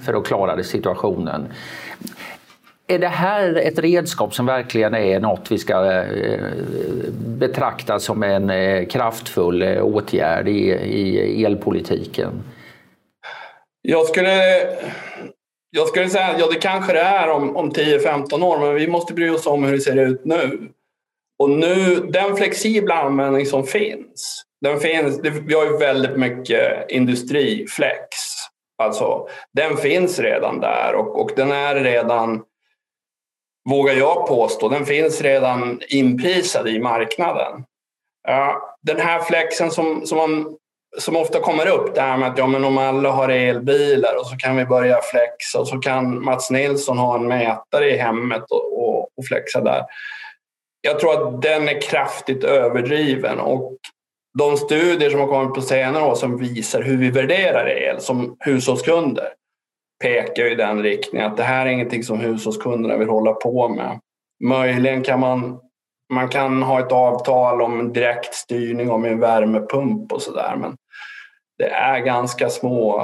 för 0.04 0.14
att 0.14 0.26
klara 0.26 0.62
situationen. 0.62 1.47
Är 2.87 2.99
det 2.99 3.09
här 3.09 3.55
ett 3.55 3.79
redskap 3.79 4.35
som 4.35 4.47
verkligen 4.47 4.95
är 4.95 5.21
något 5.21 5.50
vi 5.50 5.59
ska 5.59 5.93
eh, 5.93 6.50
betrakta 7.17 8.00
som 8.00 8.23
en 8.23 8.50
eh, 8.50 8.87
kraftfull 8.87 9.62
eh, 9.62 9.85
åtgärd 9.85 10.49
i, 10.49 10.71
i 10.73 11.45
elpolitiken? 11.45 12.43
Jag 13.83 14.07
skulle, 14.07 14.43
jag 15.71 15.88
skulle 15.88 16.09
säga 16.09 16.26
att 16.26 16.41
ja, 16.41 16.47
det 16.53 16.61
kanske 16.61 16.93
det 16.93 17.00
är 17.00 17.31
om, 17.31 17.57
om 17.57 17.71
10-15 17.71 18.43
år, 18.43 18.59
men 18.59 18.75
vi 18.75 18.88
måste 18.88 19.14
bry 19.14 19.31
oss 19.31 19.47
om 19.47 19.64
hur 19.64 19.73
det 19.73 19.81
ser 19.81 19.99
ut 19.99 20.25
nu. 20.25 20.69
Och 21.38 21.50
nu, 21.50 21.97
den 21.97 22.37
flexibla 22.37 22.95
användning 22.95 23.47
som 23.47 23.67
finns, 23.67 24.45
den 24.61 24.81
finns 24.81 25.21
vi 25.47 25.55
har 25.55 25.64
ju 25.64 25.76
väldigt 25.76 26.17
mycket 26.17 26.91
industriflex. 26.91 28.09
Alltså, 28.83 29.29
den 29.53 29.76
finns 29.76 30.19
redan 30.19 30.61
där 30.61 30.95
och, 30.95 31.21
och 31.21 31.31
den 31.37 31.53
är 31.53 31.75
redan 31.75 32.43
vågar 33.71 33.94
jag 33.94 34.26
påstå, 34.26 34.68
den 34.68 34.87
finns 34.87 35.21
redan 35.21 35.80
inprisad 35.88 36.68
i 36.68 36.78
marknaden. 36.78 37.64
Den 38.83 39.00
här 39.00 39.21
flexen 39.21 39.71
som, 39.71 40.06
som, 40.06 40.18
man, 40.18 40.56
som 40.99 41.16
ofta 41.16 41.40
kommer 41.40 41.66
upp, 41.66 41.94
det 41.94 42.00
här 42.00 42.16
med 42.16 42.30
att 42.30 42.38
ja, 42.38 42.47
men 42.47 42.64
om 42.64 42.78
alla 42.78 43.11
har 43.11 43.28
elbilar 43.28 44.16
och 44.21 44.26
så 44.26 44.37
kan 44.37 44.56
vi 44.56 44.64
börja 44.64 45.00
flexa 45.02 45.61
och 45.61 45.68
så 45.68 45.78
kan 45.78 46.25
Mats 46.25 46.50
Nilsson 46.50 46.99
ha 46.99 47.16
en 47.16 47.28
mätare 47.28 47.90
i 47.90 47.97
hemmet 47.97 48.42
och, 48.50 48.78
och, 48.78 49.02
och 49.02 49.26
flexa 49.28 49.61
där. 49.61 49.83
Jag 50.80 50.99
tror 50.99 51.12
att 51.12 51.42
den 51.42 51.68
är 51.68 51.80
kraftigt 51.80 52.44
överdriven 52.44 53.40
och 53.40 53.76
de 54.38 54.56
studier 54.56 55.11
som 55.11 55.21
har 55.21 55.26
kommit 55.26 55.54
på 55.54 55.61
senare 55.61 56.04
år 56.04 56.14
som 56.14 56.38
visar 56.38 56.83
hur 56.83 56.97
vi 56.97 57.11
värderar 57.11 57.68
el 57.68 58.00
som 58.00 58.37
hushållskunder 58.40 59.28
pekar 60.04 60.44
i 60.44 60.54
den 60.54 60.82
riktningen 60.82 61.30
att 61.30 61.37
det 61.37 61.42
här 61.42 61.66
är 61.66 61.70
ingenting 61.70 62.02
som 62.02 62.20
hushållskunderna 62.20 62.96
vill 62.96 63.08
hålla 63.08 63.32
på 63.32 63.68
med. 63.68 64.00
Möjligen 64.44 65.02
kan 65.02 65.20
man, 65.20 65.58
man 66.12 66.28
kan 66.28 66.62
ha 66.62 66.80
ett 66.80 66.92
avtal 66.92 67.62
om 67.62 67.92
direktstyrning 67.92 68.90
om 68.90 69.04
en 69.04 69.20
värmepump 69.20 70.12
och 70.12 70.23
sådär 70.23 70.56
men 70.56 70.76
det 71.58 71.68
är 71.68 71.99
ganska 71.99 72.49
små 72.49 73.00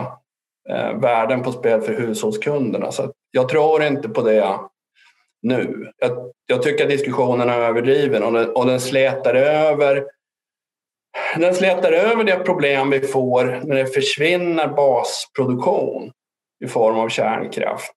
eh, 0.70 0.92
värden 0.92 1.42
på 1.42 1.52
spel 1.52 1.80
för 1.80 1.94
hushållskunderna. 1.94 2.92
Så 2.92 3.12
jag 3.30 3.48
tror 3.48 3.82
inte 3.82 4.08
på 4.08 4.22
det 4.22 4.58
nu. 5.42 5.92
Jag, 5.98 6.10
jag 6.46 6.62
tycker 6.62 6.84
att 6.84 6.90
diskussionen 6.90 7.48
är 7.48 7.58
överdriven 7.58 8.22
och 8.22 8.32
den, 8.32 8.50
och 8.50 8.66
den 8.66 8.80
slätar 8.80 9.34
över 9.34 10.04
den 11.36 11.54
slätar 11.54 11.92
över 11.92 12.24
det 12.24 12.36
problem 12.36 12.90
vi 12.90 13.00
får 13.00 13.60
när 13.64 13.76
det 13.76 13.86
försvinner 13.86 14.68
basproduktion 14.68 16.12
i 16.64 16.68
form 16.68 16.98
av 16.98 17.08
kärnkraft 17.08 17.94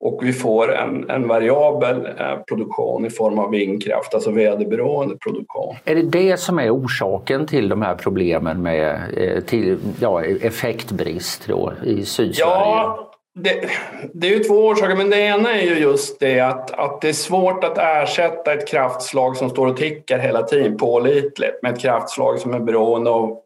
och 0.00 0.20
vi 0.22 0.32
får 0.32 0.74
en, 0.74 1.10
en 1.10 1.28
variabel 1.28 2.06
eh, 2.06 2.38
produktion 2.48 3.06
i 3.06 3.10
form 3.10 3.38
av 3.38 3.50
vindkraft, 3.50 4.14
alltså 4.14 4.30
väderberoende 4.30 5.16
produktion. 5.16 5.76
Är 5.84 5.94
det 5.94 6.02
det 6.02 6.36
som 6.40 6.58
är 6.58 6.74
orsaken 6.74 7.46
till 7.46 7.68
de 7.68 7.82
här 7.82 7.94
problemen 7.94 8.62
med 8.62 9.00
eh, 9.16 9.40
till, 9.40 9.78
ja, 10.00 10.24
effektbrist 10.24 11.46
då, 11.46 11.72
i 11.84 12.04
Sydsverige? 12.04 12.50
Ja, 12.50 13.12
det, 13.34 13.68
det, 14.14 14.26
är 14.26 14.30
ju 14.30 14.44
två 14.44 14.66
orsaker, 14.66 14.96
men 14.96 15.10
det 15.10 15.20
ena 15.20 15.54
är 15.54 15.62
ju 15.62 15.78
just 15.78 16.20
det 16.20 16.40
att, 16.40 16.70
att 16.70 17.00
det 17.00 17.08
är 17.08 17.12
svårt 17.12 17.64
att 17.64 17.78
ersätta 17.78 18.52
ett 18.52 18.68
kraftslag 18.68 19.36
som 19.36 19.50
står 19.50 19.66
och 19.66 19.76
tickar 19.76 20.18
hela 20.18 20.42
tiden 20.42 20.76
pålitligt 20.76 21.62
med 21.62 21.72
ett 21.72 21.80
kraftslag 21.80 22.38
som 22.38 22.54
är 22.54 22.60
beroende 22.60 23.10
av 23.10 23.38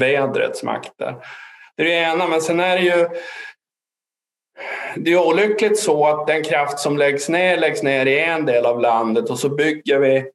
vädrets 0.00 0.62
makter. 0.62 1.14
Det 1.76 1.82
är 1.82 1.86
det 1.86 2.12
ena, 2.12 2.28
men 2.28 2.40
sen 2.40 2.60
är 2.60 2.76
det 2.76 2.82
ju 2.82 3.08
det 4.96 5.12
är 5.12 5.28
olyckligt 5.28 5.78
så 5.78 6.06
att 6.06 6.26
den 6.26 6.44
kraft 6.44 6.78
som 6.78 6.98
läggs 6.98 7.28
ner 7.28 7.56
läggs 7.56 7.82
ner 7.82 8.06
i 8.06 8.18
en 8.18 8.46
del 8.46 8.66
av 8.66 8.80
landet 8.80 9.30
och 9.30 9.38
så 9.38 9.48
bygger 9.48 9.98
vi 9.98 10.30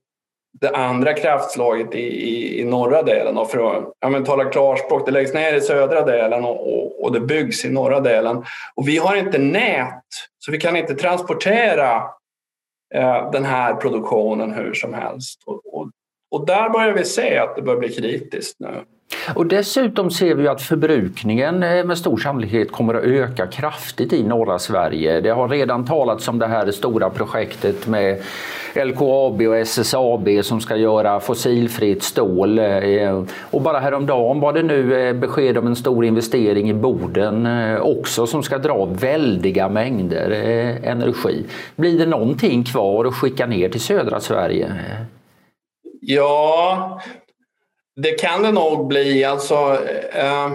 det 0.61 0.69
andra 0.69 1.13
kraftslaget 1.13 1.95
i, 1.95 1.99
i, 1.99 2.61
i 2.61 2.65
norra 2.65 3.03
delen. 3.03 3.37
Och 3.37 3.51
för 3.51 3.77
att 3.77 3.93
ja, 3.99 4.09
men, 4.09 4.25
tala 4.25 4.45
klarspråk, 4.45 5.05
det 5.05 5.11
läggs 5.11 5.33
ner 5.33 5.53
i 5.53 5.61
södra 5.61 6.05
delen 6.05 6.45
och, 6.45 6.73
och, 6.73 7.03
och, 7.03 7.13
det 7.13 7.19
byggs 7.19 7.65
i 7.65 7.69
norra 7.69 7.99
delen. 7.99 8.45
Och 8.75 8.87
vi 8.87 8.97
har 8.97 9.15
inte 9.15 9.37
nät, 9.37 10.03
så 10.39 10.51
vi 10.51 10.57
kan 10.57 10.75
inte 10.75 10.95
transportera 10.95 11.95
eh, 12.95 13.31
den 13.31 13.45
här 13.45 13.73
produktionen 13.75 14.53
hur 14.53 14.73
som 14.73 14.93
helst. 14.93 15.43
Och, 15.45 15.73
och, 15.73 15.89
och 16.31 16.45
där 16.45 16.69
börjar 16.69 16.93
vi 16.93 17.05
se 17.05 17.37
att 17.37 17.55
det 17.55 17.61
börjar 17.61 17.79
bli 17.79 17.89
kritiskt 17.89 18.59
nu. 18.59 18.83
Och 19.33 19.45
dessutom 19.45 20.11
ser 20.11 20.35
vi 20.35 20.47
att 20.47 20.61
förbrukningen 20.61 21.63
eh, 21.63 21.85
med 21.85 21.97
stor 21.97 22.17
sannolikhet 22.17 22.71
kommer 22.71 22.93
att 22.93 23.03
öka 23.03 23.47
kraftigt 23.47 24.13
i 24.13 24.23
norra 24.23 24.59
Sverige. 24.59 25.21
Det 25.21 25.29
har 25.29 25.49
redan 25.49 25.85
talats 25.85 26.27
om 26.27 26.39
det 26.39 26.47
här 26.47 26.71
stora 26.71 27.09
projektet 27.09 27.87
med 27.87 28.21
LKAB 28.75 29.41
och 29.41 29.57
SSAB 29.57 30.29
som 30.43 30.61
ska 30.61 30.75
göra 30.75 31.19
fossilfritt 31.19 32.03
stål. 32.03 32.59
Eh, 32.59 33.23
och 33.41 33.61
bara 33.61 33.79
häromdagen 33.79 34.39
var 34.39 34.53
det 34.53 34.63
nu 34.63 35.07
eh, 35.07 35.13
besked 35.13 35.57
om 35.57 35.67
en 35.67 35.75
stor 35.75 36.05
investering 36.05 36.69
i 36.69 36.73
Boden 36.73 37.47
också 37.81 38.27
som 38.27 38.43
ska 38.43 38.57
dra 38.57 38.85
väldiga 38.85 39.69
mängder 39.69 40.31
energi. 40.83 41.45
Blir 41.75 41.99
det 41.99 42.05
någonting 42.05 42.63
kvar 42.63 43.05
att 43.05 43.13
skicka 43.13 43.45
ner 43.45 43.69
till 43.69 43.81
södra 43.81 44.19
Sverige? 44.19 44.73
Ja, 46.01 47.01
det 48.01 48.11
kan 48.11 48.43
det 48.43 48.51
nog 48.51 48.87
bli. 48.87 49.23
Alltså, 49.23 49.77
eh, 50.13 50.51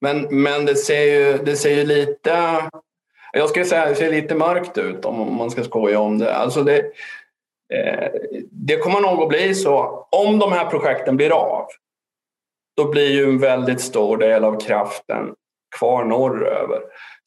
men 0.00 0.42
men 0.42 0.66
det, 0.66 0.76
ser 0.76 1.02
ju, 1.02 1.38
det 1.38 1.56
ser 1.56 1.76
ju 1.76 1.86
lite... 1.86 2.62
Jag 3.32 3.48
skulle 3.48 3.64
säga 3.64 3.86
det 3.86 3.94
ser 3.94 4.10
lite 4.10 4.34
mörkt 4.34 4.78
ut 4.78 5.04
om 5.04 5.36
man 5.36 5.50
ska 5.50 5.64
skoja 5.64 6.00
om 6.00 6.18
det. 6.18 6.34
Alltså 6.34 6.62
det, 6.62 6.78
eh, 7.74 8.10
det 8.50 8.76
kommer 8.76 9.00
nog 9.00 9.22
att 9.22 9.28
bli 9.28 9.54
så. 9.54 10.06
Om 10.10 10.38
de 10.38 10.52
här 10.52 10.70
projekten 10.70 11.16
blir 11.16 11.30
av, 11.30 11.66
då 12.76 12.88
blir 12.90 13.10
ju 13.10 13.24
en 13.24 13.38
väldigt 13.38 13.80
stor 13.80 14.16
del 14.16 14.44
av 14.44 14.60
kraften 14.60 15.34
kvar 15.78 16.04
norröver. 16.04 16.80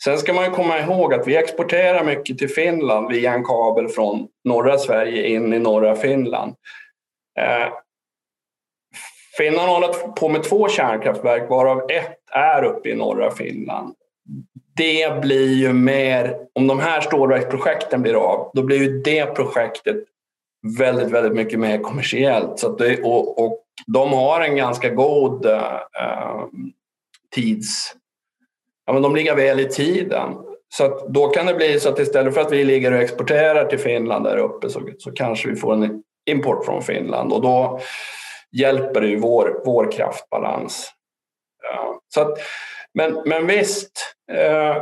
Sen 0.03 0.17
ska 0.17 0.33
man 0.33 0.45
ju 0.45 0.51
komma 0.51 0.79
ihåg 0.79 1.13
att 1.13 1.27
vi 1.27 1.37
exporterar 1.37 2.03
mycket 2.03 2.37
till 2.37 2.49
Finland 2.49 3.11
via 3.11 3.33
en 3.33 3.43
kabel 3.43 3.87
från 3.87 4.27
norra 4.43 4.77
Sverige 4.77 5.27
in 5.27 5.53
i 5.53 5.59
norra 5.59 5.95
Finland. 5.95 6.55
Eh, 7.39 7.73
Finland 9.39 9.69
Finland 9.69 9.69
håller 9.69 10.11
på 10.11 10.29
med 10.29 10.43
två 10.43 10.67
kärnkraftverk 10.67 11.49
varav 11.49 11.91
ett 11.91 12.17
är 12.31 12.63
uppe 12.63 12.89
i 12.89 12.95
norra 12.95 13.31
Finland. 13.31 13.95
Det 14.77 15.21
blir 15.21 15.53
ju 15.53 15.73
mer, 15.73 16.37
om 16.55 16.67
de 16.67 16.79
här 16.79 17.01
stålverksprojekten 17.01 18.01
blir 18.01 18.13
av, 18.13 18.51
då 18.53 18.63
blir 18.63 18.77
ju 18.77 19.01
det 19.01 19.25
projektet 19.25 19.95
väldigt, 20.77 21.11
väldigt 21.11 21.33
mycket 21.33 21.59
mer 21.59 21.77
kommersiellt. 21.77 22.59
Så 22.59 22.75
det, 22.75 23.01
och, 23.01 23.45
och 23.45 23.63
de 23.87 24.13
har 24.13 24.41
en 24.41 24.55
ganska 24.55 24.89
god 24.89 25.45
eh, 25.45 26.45
tids... 27.35 27.95
Ja, 28.85 28.93
men 28.93 29.01
de 29.01 29.15
ligger 29.15 29.35
väl 29.35 29.59
i 29.59 29.69
tiden. 29.69 30.33
Så 30.69 31.07
då 31.09 31.27
kan 31.27 31.45
det 31.45 31.53
bli 31.53 31.79
så 31.79 31.89
att 31.89 31.99
istället 31.99 32.33
för 32.33 32.41
att 32.41 32.51
vi 32.51 32.63
ligger 32.63 32.91
och 32.91 33.01
exporterar 33.01 33.65
till 33.65 33.79
Finland 33.79 34.25
där 34.25 34.37
uppe 34.37 34.69
så, 34.69 34.89
så 34.97 35.11
kanske 35.11 35.49
vi 35.49 35.55
får 35.55 35.73
en 35.73 36.03
import 36.25 36.65
från 36.65 36.81
Finland. 36.81 37.33
Och 37.33 37.41
då, 37.41 37.79
hjälper 38.51 39.01
det 39.01 39.07
ju 39.07 39.19
vår, 39.19 39.61
vår 39.65 39.91
kraftbalans. 39.91 40.91
Ja, 41.63 41.99
så 42.13 42.21
att, 42.21 42.37
men, 42.93 43.21
men 43.25 43.47
visst, 43.47 44.15
eh, 44.31 44.75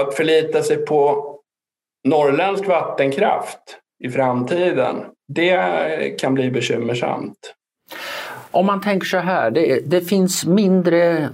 att 0.00 0.14
förlita 0.14 0.62
sig 0.62 0.76
på 0.76 1.32
norrländsk 2.04 2.66
vattenkraft 2.66 3.78
i 4.04 4.10
framtiden, 4.10 4.96
det 5.28 6.20
kan 6.20 6.34
bli 6.34 6.50
bekymmersamt. 6.50 7.54
Om 8.50 8.66
man 8.66 8.80
tänker 8.80 9.06
så 9.06 9.18
här, 9.18 9.50
det, 9.50 9.80
det, 9.86 10.00
finns 10.00 10.46
mindre 10.46 11.28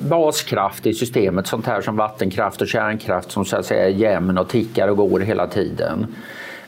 baskraft 0.00 0.86
i 0.86 0.94
systemet, 0.94 1.46
sånt 1.46 1.66
här 1.66 1.80
som 1.80 1.96
vattenkraft 1.96 2.60
och 2.60 2.68
kärnkraft 2.68 3.30
som 3.30 3.44
så 3.44 3.56
att 3.56 3.66
säga 3.66 3.84
är 3.84 3.88
jämn 3.88 4.38
och 4.38 4.48
tickar 4.48 4.88
och 4.88 4.96
går 4.96 5.20
hela 5.20 5.46
tiden. 5.46 6.06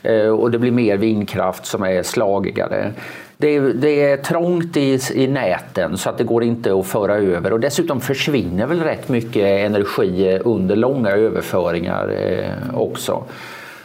Eh, 0.03 0.27
och 0.27 0.51
det 0.51 0.59
blir 0.59 0.71
mer 0.71 0.97
vindkraft 0.97 1.65
som 1.65 1.83
är 1.83 2.03
slagigare. 2.03 2.93
Det, 3.41 3.59
det 3.59 4.03
är 4.03 4.17
trångt 4.17 4.77
i, 4.77 4.99
i 5.13 5.27
näten 5.27 5.97
så 5.97 6.09
att 6.09 6.17
det 6.17 6.23
går 6.23 6.43
inte 6.43 6.79
att 6.79 6.85
föra 6.85 7.15
över 7.15 7.53
och 7.53 7.59
dessutom 7.59 8.01
försvinner 8.01 8.65
väl 8.65 8.83
rätt 8.83 9.09
mycket 9.09 9.43
energi 9.43 10.39
under 10.43 10.75
långa 10.75 11.09
överföringar 11.09 12.09
eh, 12.09 12.79
också. 12.79 13.23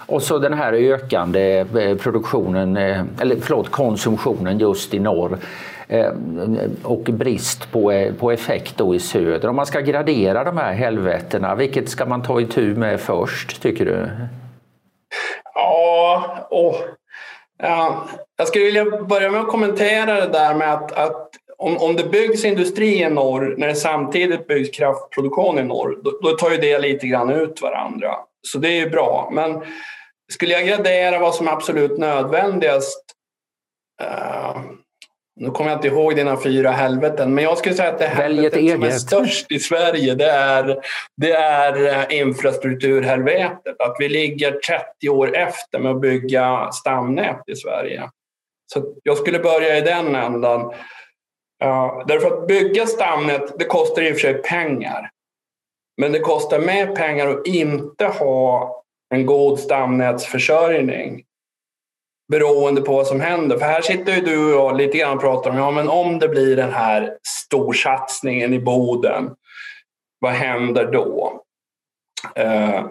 Och 0.07 0.23
så 0.23 0.39
den 0.39 0.53
här 0.53 0.73
ökande 0.73 1.59
eh, 1.59 1.97
produktionen, 1.97 2.77
eh, 2.77 3.05
eller 3.21 3.37
förlåt, 3.41 3.71
konsumtionen 3.71 4.59
just 4.59 4.95
i 4.95 4.99
norr 4.99 5.39
eh, 5.89 6.13
och 6.83 7.05
brist 7.05 7.73
på, 7.73 7.93
eh, 7.93 8.15
på 8.15 8.33
effekt 8.33 8.77
då 8.77 8.95
i 8.95 8.99
söder. 8.99 9.49
Om 9.49 9.57
man 9.57 9.67
ska 9.67 9.81
gradera 9.81 10.45
de 10.45 10.59
här 10.59 10.73
helvetena, 10.73 11.55
vilket 11.55 11.89
ska 11.89 12.07
man 12.07 12.23
ta 12.23 12.41
itu 12.41 12.75
med 12.75 13.01
först 13.01 13.63
tycker 13.63 13.85
du? 13.85 14.11
Ja, 15.55 16.47
och, 16.51 16.75
ja, 17.59 18.05
jag 18.37 18.49
skulle 18.49 18.65
vilja 18.65 18.85
börja 18.85 19.31
med 19.31 19.41
att 19.41 19.49
kommentera 19.49 20.21
det 20.21 20.33
där 20.33 20.55
med 20.55 20.73
att, 20.73 20.93
att 20.93 21.31
om, 21.59 21.77
om 21.77 21.97
det 21.97 22.05
byggs 22.05 22.45
industri 22.45 23.03
i 23.03 23.11
norr 23.11 23.55
när 23.59 23.67
det 23.67 23.75
samtidigt 23.75 24.47
byggs 24.47 24.77
kraftproduktion 24.77 25.59
i 25.59 25.63
norr, 25.63 25.99
då, 26.05 26.11
då 26.23 26.37
tar 26.37 26.51
ju 26.51 26.57
det 26.57 26.79
lite 26.79 27.07
grann 27.07 27.31
ut 27.31 27.63
varandra. 27.63 28.15
Så 28.43 28.59
det 28.59 28.69
är 28.69 28.85
ju 28.85 28.91
bra. 28.91 29.31
Men 29.33 29.63
skulle 30.33 30.53
jag 30.53 30.67
gradera 30.67 31.19
vad 31.19 31.35
som 31.35 31.49
är 31.49 31.53
absolut 31.53 31.99
nödvändigast 31.99 33.05
uh, 34.03 34.63
nu 35.41 35.51
kommer 35.51 35.71
jag 35.71 35.79
inte 35.79 35.89
ihåg 35.89 36.17
dina 36.17 36.41
fyra 36.41 36.71
helveten, 36.71 37.35
men 37.35 37.45
jag 37.45 37.59
skulle 37.59 37.75
säga 37.75 37.93
att 37.93 37.99
det 37.99 38.07
helvetet 38.07 38.71
som 38.71 38.83
är 38.83 38.91
störst 38.91 39.53
i 39.53 39.59
Sverige 39.59 40.15
det 40.15 40.31
är, 40.31 40.81
det 41.17 41.33
är 41.33 41.87
eh, 41.87 42.19
infrastrukturhelvetet. 42.19 43.81
Att 43.81 43.97
vi 43.99 44.09
ligger 44.09 44.53
30 44.53 45.09
år 45.09 45.37
efter 45.37 45.79
med 45.79 45.93
att 45.93 46.01
bygga 46.01 46.73
stamnät 46.73 47.43
i 47.47 47.57
Sverige. 47.57 48.11
Så 48.73 48.95
jag 49.03 49.19
skulle 49.19 49.39
börja 49.39 49.79
i 49.79 49.81
den 49.81 50.15
ändan. 50.15 50.61
Uh, 51.65 52.07
därför 52.07 52.27
att 52.27 52.47
bygga 52.47 52.87
stamnät, 52.87 53.59
det 53.59 53.65
kostar 53.65 54.03
i 54.03 54.13
och 54.13 54.15
för 54.15 54.21
sig 54.21 54.43
pengar. 54.43 55.11
Men 55.97 56.13
det 56.13 56.19
kostar 56.19 56.59
mer 56.59 56.97
pengar 56.97 57.29
att 57.29 57.47
inte 57.47 58.07
ha 58.07 58.83
en 59.15 59.27
god 59.27 59.59
stamnätsförsörjning 59.59 61.25
beroende 62.29 62.81
på 62.81 62.93
vad 62.93 63.07
som 63.07 63.21
händer. 63.21 63.59
För 63.59 63.67
här 63.67 63.83
sitter 63.83 64.15
ju 64.15 64.21
du 64.21 64.45
och 64.45 64.51
jag 64.51 64.77
lite 64.77 64.99
grann 64.99 65.17
och 65.17 65.21
pratar 65.21 65.51
om, 65.51 65.57
ja 65.57 65.71
men 65.71 65.89
om 65.89 66.19
det 66.19 66.29
blir 66.29 66.57
den 66.57 66.73
här 66.73 67.19
storsatsningen 67.23 68.55
i 68.55 68.59
Boden, 68.59 69.31
vad 70.19 70.33
händer 70.33 70.93
då? 70.93 71.41
Uh, 72.39 72.87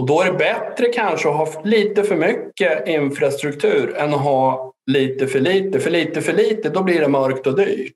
och 0.00 0.06
då 0.06 0.20
är 0.20 0.32
det 0.32 0.38
bättre 0.38 0.86
kanske 0.92 1.28
att 1.28 1.36
ha 1.36 1.62
lite 1.64 2.02
för 2.02 2.16
mycket 2.16 2.88
infrastruktur 2.88 3.96
än 3.96 4.14
att 4.14 4.20
ha 4.20 4.71
lite 4.90 5.26
för 5.26 5.40
lite. 5.40 5.80
För 5.80 5.90
lite 5.90 6.22
för 6.22 6.32
lite, 6.32 6.68
då 6.68 6.82
blir 6.82 7.00
det 7.00 7.08
mörkt 7.08 7.46
och 7.46 7.56
dyrt. 7.56 7.92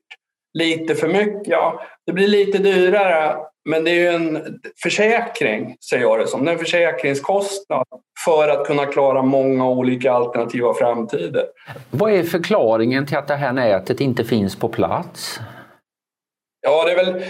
Lite 0.53 0.95
för 0.95 1.07
mycket, 1.07 1.47
ja, 1.47 1.81
det 2.05 2.13
blir 2.13 2.27
lite 2.27 2.57
dyrare 2.57 3.35
men 3.69 3.83
det 3.83 3.91
är 3.91 3.95
ju 3.95 4.07
en 4.07 4.59
försäkring, 4.83 5.77
säger 5.89 6.03
jag 6.03 6.19
det 6.19 6.27
som. 6.27 6.45
Det 6.45 6.51
är 6.51 6.53
en 6.53 6.59
försäkringskostnad 6.59 7.85
för 8.25 8.49
att 8.49 8.67
kunna 8.67 8.85
klara 8.85 9.21
många 9.21 9.69
olika 9.69 10.11
alternativa 10.11 10.73
framtider. 10.73 11.45
Vad 11.91 12.13
är 12.13 12.23
förklaringen 12.23 13.05
till 13.05 13.17
att 13.17 13.27
det 13.27 13.35
här 13.35 13.53
nätet 13.53 14.01
inte 14.01 14.23
finns 14.23 14.55
på 14.55 14.69
plats? 14.69 15.39
Ja, 16.61 16.83
det 16.85 16.91
är 16.91 17.05
väl 17.05 17.23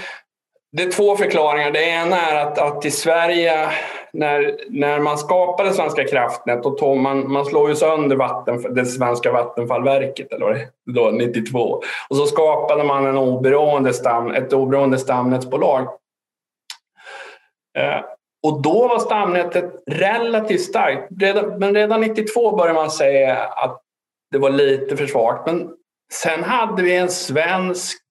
det 0.72 0.84
är 0.84 0.92
två 0.92 1.16
förklaringar. 1.16 1.72
Det 1.72 1.84
ena 1.84 2.22
är 2.22 2.36
att, 2.36 2.60
att 2.60 2.86
i 2.86 2.92
Sverige 2.92 3.70
när, 4.14 4.56
när 4.70 5.00
man 5.00 5.18
skapade 5.18 5.74
Svenska 5.74 6.08
kraftnät, 6.08 6.66
och 6.66 6.78
tog 6.78 6.98
man, 6.98 7.32
man 7.32 7.46
slår 7.46 7.70
ju 7.70 7.76
sönder 7.76 8.16
vatten, 8.16 8.76
det 8.76 8.86
svenska 8.86 9.32
vattenfallverket 9.32 10.32
eller 10.32 10.68
då, 10.86 11.10
92. 11.12 11.82
Och 12.10 12.16
så 12.16 12.26
skapade 12.26 12.84
man 12.84 13.06
en 13.06 13.18
oberoende 13.18 13.94
stam, 13.94 14.32
ett 14.32 14.54
oberoende 14.54 14.98
stamnätsbolag. 14.98 15.88
Eh, 17.78 18.02
och 18.44 18.62
då 18.62 18.88
var 18.88 19.00
stamnätet 19.00 19.84
relativt 19.92 20.62
starkt. 20.62 21.08
Redan, 21.22 21.60
men 21.60 21.76
redan 21.76 22.02
92 22.02 22.56
började 22.56 22.80
man 22.80 22.92
säga 22.92 23.36
att 23.38 23.82
det 24.32 24.38
var 24.38 24.50
lite 24.50 24.98
för 24.98 25.06
svagt. 25.06 25.46
Men 25.46 25.70
sen 26.14 26.44
hade 26.44 26.84
vi 26.84 26.96
en 26.96 27.10
svensk 27.10 28.02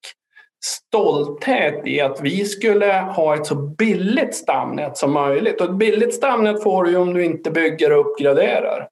stolthet 0.67 1.87
i 1.87 2.01
att 2.01 2.21
vi 2.21 2.45
skulle 2.45 2.93
ha 2.93 3.35
ett 3.35 3.47
så 3.47 3.55
billigt 3.55 4.35
stamnät 4.35 4.97
som 4.97 5.13
möjligt. 5.13 5.61
Och 5.61 5.71
ett 5.71 5.77
billigt 5.77 6.15
stamnät 6.15 6.63
får 6.63 6.85
du 6.85 6.97
om 6.97 7.15
du 7.15 7.25
inte 7.25 7.51
bygger 7.51 7.93
och 7.93 8.07
uppgraderar. 8.07 8.89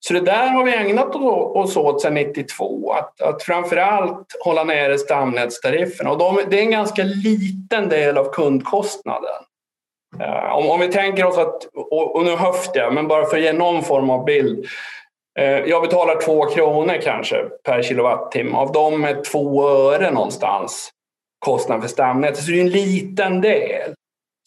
Så 0.00 0.12
det 0.12 0.20
där 0.20 0.48
har 0.48 0.64
vi 0.64 0.74
ägnat 0.74 1.16
oss 1.16 1.76
åt 1.76 2.02
sedan 2.02 2.14
92, 2.14 2.92
att, 2.92 3.22
att 3.22 3.42
framförallt 3.42 4.26
hålla 4.44 4.64
nere 4.64 4.98
stamnätstarifferna. 4.98 6.10
Och 6.10 6.18
de, 6.18 6.40
det 6.50 6.58
är 6.58 6.62
en 6.62 6.70
ganska 6.70 7.02
liten 7.02 7.88
del 7.88 8.18
av 8.18 8.32
kundkostnaden. 8.32 9.42
Uh, 10.20 10.52
om, 10.52 10.70
om, 10.70 10.80
vi 10.80 10.88
tänker 10.88 11.24
oss 11.24 11.38
att, 11.38 11.64
och, 11.74 12.16
och 12.16 12.24
nu 12.24 12.36
höftar 12.36 12.80
jag, 12.80 12.94
men 12.94 13.08
bara 13.08 13.26
för 13.26 13.36
att 13.36 13.42
ge 13.42 13.52
någon 13.52 13.82
form 13.82 14.10
av 14.10 14.24
bild. 14.24 14.66
Eh, 15.38 15.58
jag 15.58 15.82
betalar 15.82 16.20
två 16.20 16.46
kronor 16.46 16.98
kanske 17.02 17.44
per 17.64 17.82
kilowattimme. 17.82 18.56
Av 18.56 18.72
dem 18.72 19.04
är 19.04 19.22
två 19.22 19.68
öre 19.68 20.10
någonstans 20.10 20.90
kostnaden 21.38 21.82
för 21.82 21.88
stamnätet. 21.88 22.44
Så 22.44 22.50
det 22.50 22.58
är 22.58 22.62
en 22.62 22.70
liten 22.70 23.40
del. 23.40 23.94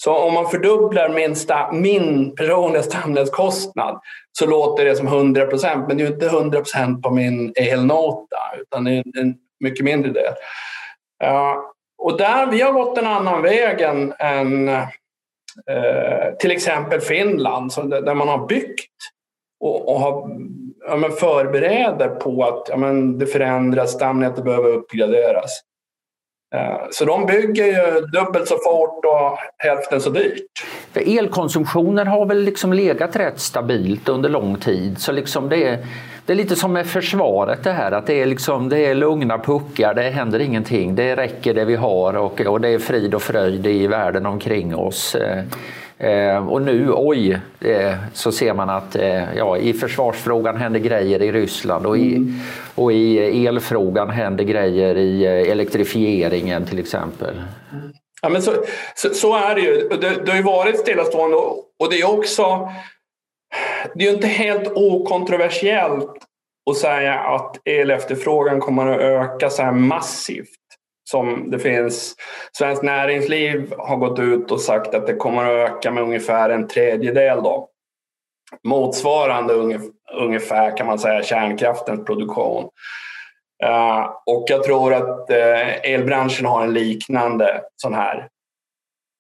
Så 0.04 0.16
om 0.16 0.34
man 0.34 0.50
fördubblar 0.50 1.10
min, 1.10 1.36
min 1.82 2.36
personliga 2.36 2.84
stamnätskostnad 2.84 4.00
så 4.32 4.46
låter 4.46 4.86
det 4.86 4.96
som 4.96 5.08
100 5.08 5.46
procent, 5.46 5.88
men 5.88 5.98
det 5.98 6.04
är 6.04 6.08
inte 6.08 6.26
100 6.26 6.60
procent 6.60 7.02
på 7.02 7.10
min 7.10 7.54
elnota 7.56 8.38
utan 8.62 8.84
det 8.84 8.92
är 8.92 9.20
en 9.20 9.36
mycket 9.60 9.86
mindre 9.86 10.12
del. 10.12 10.34
Eh, 11.24 11.56
och 11.98 12.18
där, 12.18 12.46
vi 12.52 12.62
har 12.62 12.72
gått 12.72 12.98
en 12.98 13.08
annan 13.08 13.42
väg 13.42 13.82
än, 13.82 14.14
än 14.20 14.70
till 16.40 16.52
exempel 16.52 17.02
Finland 17.02 17.72
där 17.90 18.14
man 18.14 18.28
har 18.28 18.48
byggt 18.48 18.92
och, 19.60 19.90
och 19.94 20.00
har, 20.00 20.30
ja, 20.88 20.96
men 20.96 21.12
förbereder 21.12 22.08
på 22.08 22.44
att 22.44 22.70
ja, 22.70 22.78
men 22.78 23.18
det 23.18 23.26
förändras, 23.26 23.92
stamnätet 23.92 24.44
behöver 24.44 24.70
uppgraderas. 24.70 25.62
Eh, 26.56 26.88
så 26.92 27.06
de 27.06 27.26
bygger 27.26 27.66
ju 27.66 28.02
dubbelt 28.02 28.48
så 28.48 28.56
fort 28.58 29.06
och 29.06 29.38
hälften 29.58 30.02
så 30.02 30.10
dyrt. 30.10 30.66
För 30.92 31.18
elkonsumtionen 31.18 32.08
har 32.08 32.26
väl 32.26 32.44
liksom 32.44 32.74
legat 32.74 33.16
rätt 33.16 33.40
stabilt 33.40 34.10
under 34.10 34.30
lång 34.30 34.56
tid. 34.56 35.02
Så 35.02 35.12
liksom 35.12 35.50
det, 35.50 35.64
är, 35.64 35.86
det 36.26 36.34
är 36.34 36.38
lite 36.38 36.56
som 36.56 36.74
med 36.74 36.88
försvaret 36.88 37.64
det 37.64 37.72
här 37.72 37.92
att 37.92 38.08
det 38.08 38.22
är, 38.22 38.26
liksom, 38.26 38.70
det 38.70 38.80
är 38.80 38.96
lugna 38.96 39.38
puckar, 39.38 39.94
det 39.94 40.10
händer 40.10 40.40
ingenting. 40.40 40.96
Det 40.96 41.16
räcker 41.16 41.54
det 41.54 41.66
vi 41.66 41.76
har 41.76 42.14
och, 42.18 42.42
och 42.42 42.62
det 42.62 42.70
är 42.70 42.80
frid 42.80 43.16
och 43.16 43.22
fröjd 43.22 43.68
i 43.68 43.88
världen 43.88 44.26
omkring 44.26 44.76
oss. 44.76 45.16
Eh, 45.16 45.44
Eh, 46.00 46.48
och 46.50 46.62
nu, 46.62 46.92
oj, 46.94 47.40
eh, 47.62 47.96
så 48.14 48.32
ser 48.32 48.54
man 48.54 48.70
att 48.70 48.96
eh, 48.96 49.36
ja, 49.36 49.58
i 49.58 49.74
försvarsfrågan 49.74 50.58
händer 50.58 50.80
grejer 50.80 51.22
i 51.22 51.32
Ryssland 51.32 51.86
och 51.86 51.98
i, 51.98 52.16
mm. 52.16 52.34
och 52.76 52.94
i 52.94 53.48
elfrågan 53.48 54.10
händer 54.10 54.44
grejer 54.44 54.98
i 54.98 55.26
eh, 55.26 55.52
elektrifieringen 55.52 56.66
till 56.66 56.80
exempel. 56.80 57.42
Ja, 58.22 58.30
men 58.30 58.42
så, 58.42 58.52
så, 58.96 59.10
så 59.10 59.36
är 59.36 59.56
det 59.56 59.62
ju. 59.62 59.90
Det, 59.90 60.26
det 60.26 60.32
har 60.32 60.38
ju 60.38 60.44
varit 60.44 60.80
stillastående 60.80 61.38
och 61.38 61.90
det 61.90 62.00
är 62.00 62.20
också 62.20 62.70
det 63.96 64.08
är 64.08 64.14
inte 64.14 64.28
helt 64.28 64.72
okontroversiellt 64.76 66.12
att 66.70 66.78
säga 66.78 67.14
att 67.14 67.58
elefterfrågan 67.66 68.60
kommer 68.60 68.88
att 68.88 69.02
öka 69.02 69.50
så 69.50 69.64
här 69.64 69.72
massivt 69.72 70.59
som 71.10 71.52
det 71.52 71.60
finns. 71.60 72.16
Svenskt 72.58 72.84
Näringsliv 72.84 73.74
har 73.78 73.98
gått 73.98 74.20
ut 74.20 74.52
och 74.52 74.62
sagt 74.62 74.96
att 74.96 75.08
det 75.08 75.16
kommer 75.16 75.46
att 75.46 75.70
öka 75.70 75.92
med 75.92 76.04
ungefär 76.04 76.50
en 76.50 76.68
tredjedel. 76.68 77.44
Då. 77.44 77.70
Motsvarande 78.64 79.80
ungefär 80.14 80.78
kan 80.78 80.88
man 80.88 81.00
säga 81.00 81.24
kärnkraftens 81.24 82.06
produktion. 82.06 82.70
Eh, 83.64 84.14
och 84.26 84.46
jag 84.48 84.64
tror 84.64 84.94
att 84.94 85.30
eh, 85.30 85.92
elbranschen 85.94 86.46
har 86.46 86.64
en 86.64 86.74
liknande 86.74 87.62
sån 87.76 87.94
här 87.94 88.28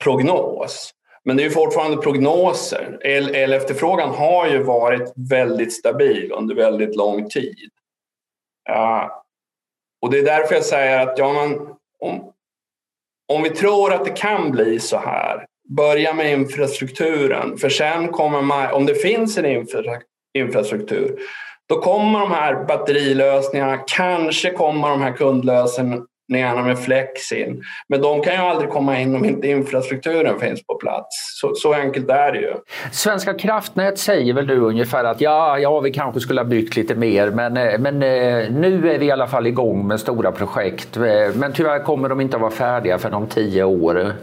prognos. 0.03 0.91
Men 1.23 1.37
det 1.37 1.43
är 1.43 1.45
ju 1.45 1.51
fortfarande 1.51 1.97
prognoser. 1.97 2.97
El, 3.01 3.35
elefterfrågan 3.35 4.09
har 4.09 4.47
ju 4.47 4.63
varit 4.63 5.13
väldigt 5.29 5.73
stabil 5.73 6.31
under 6.31 6.55
väldigt 6.55 6.95
lång 6.95 7.29
tid. 7.29 7.69
Uh, 8.69 9.05
och 10.01 10.11
det 10.11 10.19
är 10.19 10.23
därför 10.23 10.55
jag 10.55 10.65
säger 10.65 10.99
att 10.99 11.17
ja, 11.17 11.33
man, 11.33 11.75
om, 11.99 12.33
om 13.33 13.43
vi 13.43 13.49
tror 13.49 13.93
att 13.93 14.05
det 14.05 14.11
kan 14.11 14.51
bli 14.51 14.79
så 14.79 14.97
här, 14.97 15.45
börja 15.69 16.13
med 16.13 16.31
infrastrukturen. 16.31 17.57
För 17.57 17.69
sen 17.69 18.07
kommer 18.07 18.41
man, 18.41 18.73
om 18.73 18.85
det 18.85 18.95
finns 18.95 19.37
en 19.37 19.45
infra, 19.45 20.01
infrastruktur, 20.33 21.19
då 21.69 21.81
kommer 21.81 22.19
de 22.19 22.31
här 22.31 22.65
batterilösningarna, 22.65 23.77
kanske 23.77 24.51
kommer 24.51 24.89
de 24.89 25.01
här 25.01 25.13
kundlösningarna 25.13 26.05
gärna 26.37 26.63
med 26.63 26.79
flex 26.79 27.31
in. 27.31 27.63
Men 27.87 28.01
de 28.01 28.21
kan 28.21 28.33
ju 28.33 28.39
aldrig 28.39 28.69
komma 28.69 28.99
in 28.99 29.15
om 29.15 29.25
inte 29.25 29.47
infrastrukturen 29.47 30.39
finns 30.39 30.63
på 30.63 30.75
plats. 30.75 31.39
Så, 31.41 31.55
så 31.55 31.73
enkelt 31.73 32.09
är 32.09 32.31
det 32.31 32.39
ju. 32.39 32.53
Svenska 32.91 33.33
kraftnät 33.33 33.99
säger 33.99 34.33
väl 34.33 34.47
du 34.47 34.59
ungefär 34.59 35.03
att 35.03 35.21
ja, 35.21 35.59
ja 35.59 35.79
vi 35.79 35.91
kanske 35.91 36.19
skulle 36.19 36.39
ha 36.39 36.45
byggt 36.45 36.75
lite 36.75 36.95
mer 36.95 37.31
men, 37.31 37.57
eh, 37.57 37.79
men 37.79 37.95
eh, 37.95 38.51
nu 38.51 38.91
är 38.93 38.99
vi 38.99 39.05
i 39.05 39.11
alla 39.11 39.27
fall 39.27 39.47
igång 39.47 39.87
med 39.87 39.99
stora 39.99 40.31
projekt. 40.31 40.97
Eh, 40.97 41.03
men 41.35 41.53
tyvärr 41.53 41.83
kommer 41.83 42.09
de 42.09 42.21
inte 42.21 42.35
att 42.35 42.41
vara 42.41 42.51
färdiga 42.51 42.97
för 42.97 43.13
om 43.13 43.27
tio 43.27 43.63
år. 43.63 44.13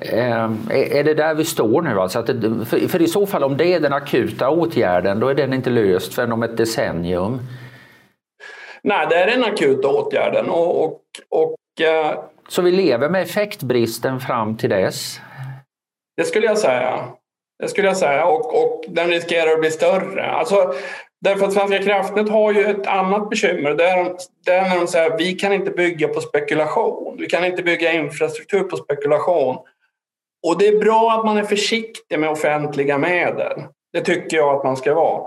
Är 0.00 1.04
det 1.04 1.14
där 1.14 1.34
vi 1.34 1.44
står 1.44 1.82
nu? 1.82 2.00
Alltså 2.00 2.18
att 2.18 2.26
det, 2.26 2.64
för 2.88 3.02
i 3.02 3.08
så 3.08 3.26
fall 3.26 3.44
om 3.44 3.56
det 3.56 3.74
är 3.74 3.80
den 3.80 3.92
akuta 3.92 4.50
åtgärden 4.50 5.20
då 5.20 5.28
är 5.28 5.34
den 5.34 5.52
inte 5.52 5.70
löst 5.70 6.14
förrän 6.14 6.32
om 6.32 6.42
ett 6.42 6.56
decennium. 6.56 7.38
Nej, 8.82 9.06
det 9.10 9.16
är 9.16 9.26
den 9.26 9.44
akuta 9.44 9.88
åtgärden. 9.88 10.50
Och, 10.50 10.84
och, 10.84 11.00
och, 11.28 11.84
eh, 11.86 12.18
Så 12.48 12.62
vi 12.62 12.70
lever 12.70 13.08
med 13.08 13.22
effektbristen 13.22 14.20
fram 14.20 14.56
till 14.56 14.70
dess? 14.70 15.20
Det 16.16 16.24
skulle 16.24 16.46
jag 16.46 16.58
säga. 16.58 17.08
Det 17.62 17.68
skulle 17.68 17.88
jag 17.88 17.96
säga. 17.96 18.26
Och, 18.26 18.62
och 18.62 18.84
den 18.88 19.08
riskerar 19.08 19.52
att 19.52 19.60
bli 19.60 19.70
större. 19.70 20.30
Alltså, 20.30 20.74
därför 21.20 21.46
att 21.46 21.52
Svenska 21.52 21.78
kraftnät 21.78 22.28
har 22.28 22.52
ju 22.52 22.64
ett 22.64 22.86
annat 22.86 23.30
bekymmer. 23.30 23.74
Det 23.74 23.84
är, 23.84 24.16
det 24.44 24.52
är 24.52 24.68
när 24.68 24.76
de 24.76 24.86
säger 24.86 25.10
att 25.10 25.20
vi 25.20 25.32
kan 25.32 25.52
inte 25.52 25.70
bygga 25.70 26.08
på 26.08 26.20
spekulation. 26.20 27.16
Vi 27.18 27.26
kan 27.26 27.44
inte 27.44 27.62
bygga 27.62 27.92
infrastruktur 27.92 28.62
på 28.62 28.76
spekulation. 28.76 29.56
Och 30.46 30.58
det 30.58 30.68
är 30.68 30.78
bra 30.78 31.12
att 31.12 31.24
man 31.24 31.38
är 31.38 31.44
försiktig 31.44 32.18
med 32.18 32.30
offentliga 32.30 32.98
medel. 32.98 33.62
Det 33.92 34.00
tycker 34.00 34.36
jag 34.36 34.56
att 34.56 34.64
man 34.64 34.76
ska 34.76 34.94
vara. 34.94 35.26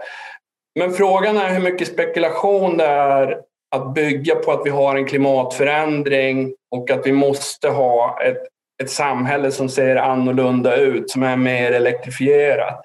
Men 0.76 0.94
frågan 0.94 1.38
är 1.38 1.50
hur 1.50 1.62
mycket 1.62 1.88
spekulation 1.88 2.78
det 2.78 2.86
är 2.86 3.42
att 3.76 3.94
bygga 3.94 4.36
på 4.36 4.52
att 4.52 4.62
vi 4.66 4.70
har 4.70 4.96
en 4.96 5.08
klimatförändring 5.08 6.54
och 6.72 6.92
att 6.92 7.08
vi 7.08 7.12
måste 7.12 7.70
ha 7.70 8.22
ett, 8.24 8.44
ett 8.84 8.90
samhälle 8.90 9.52
som 9.52 9.70
ser 9.70 9.96
annorlunda 9.96 10.76
ut, 10.76 11.10
som 11.10 11.24
är 11.24 11.38
mer 11.38 11.72
elektrifierat. 11.72 12.82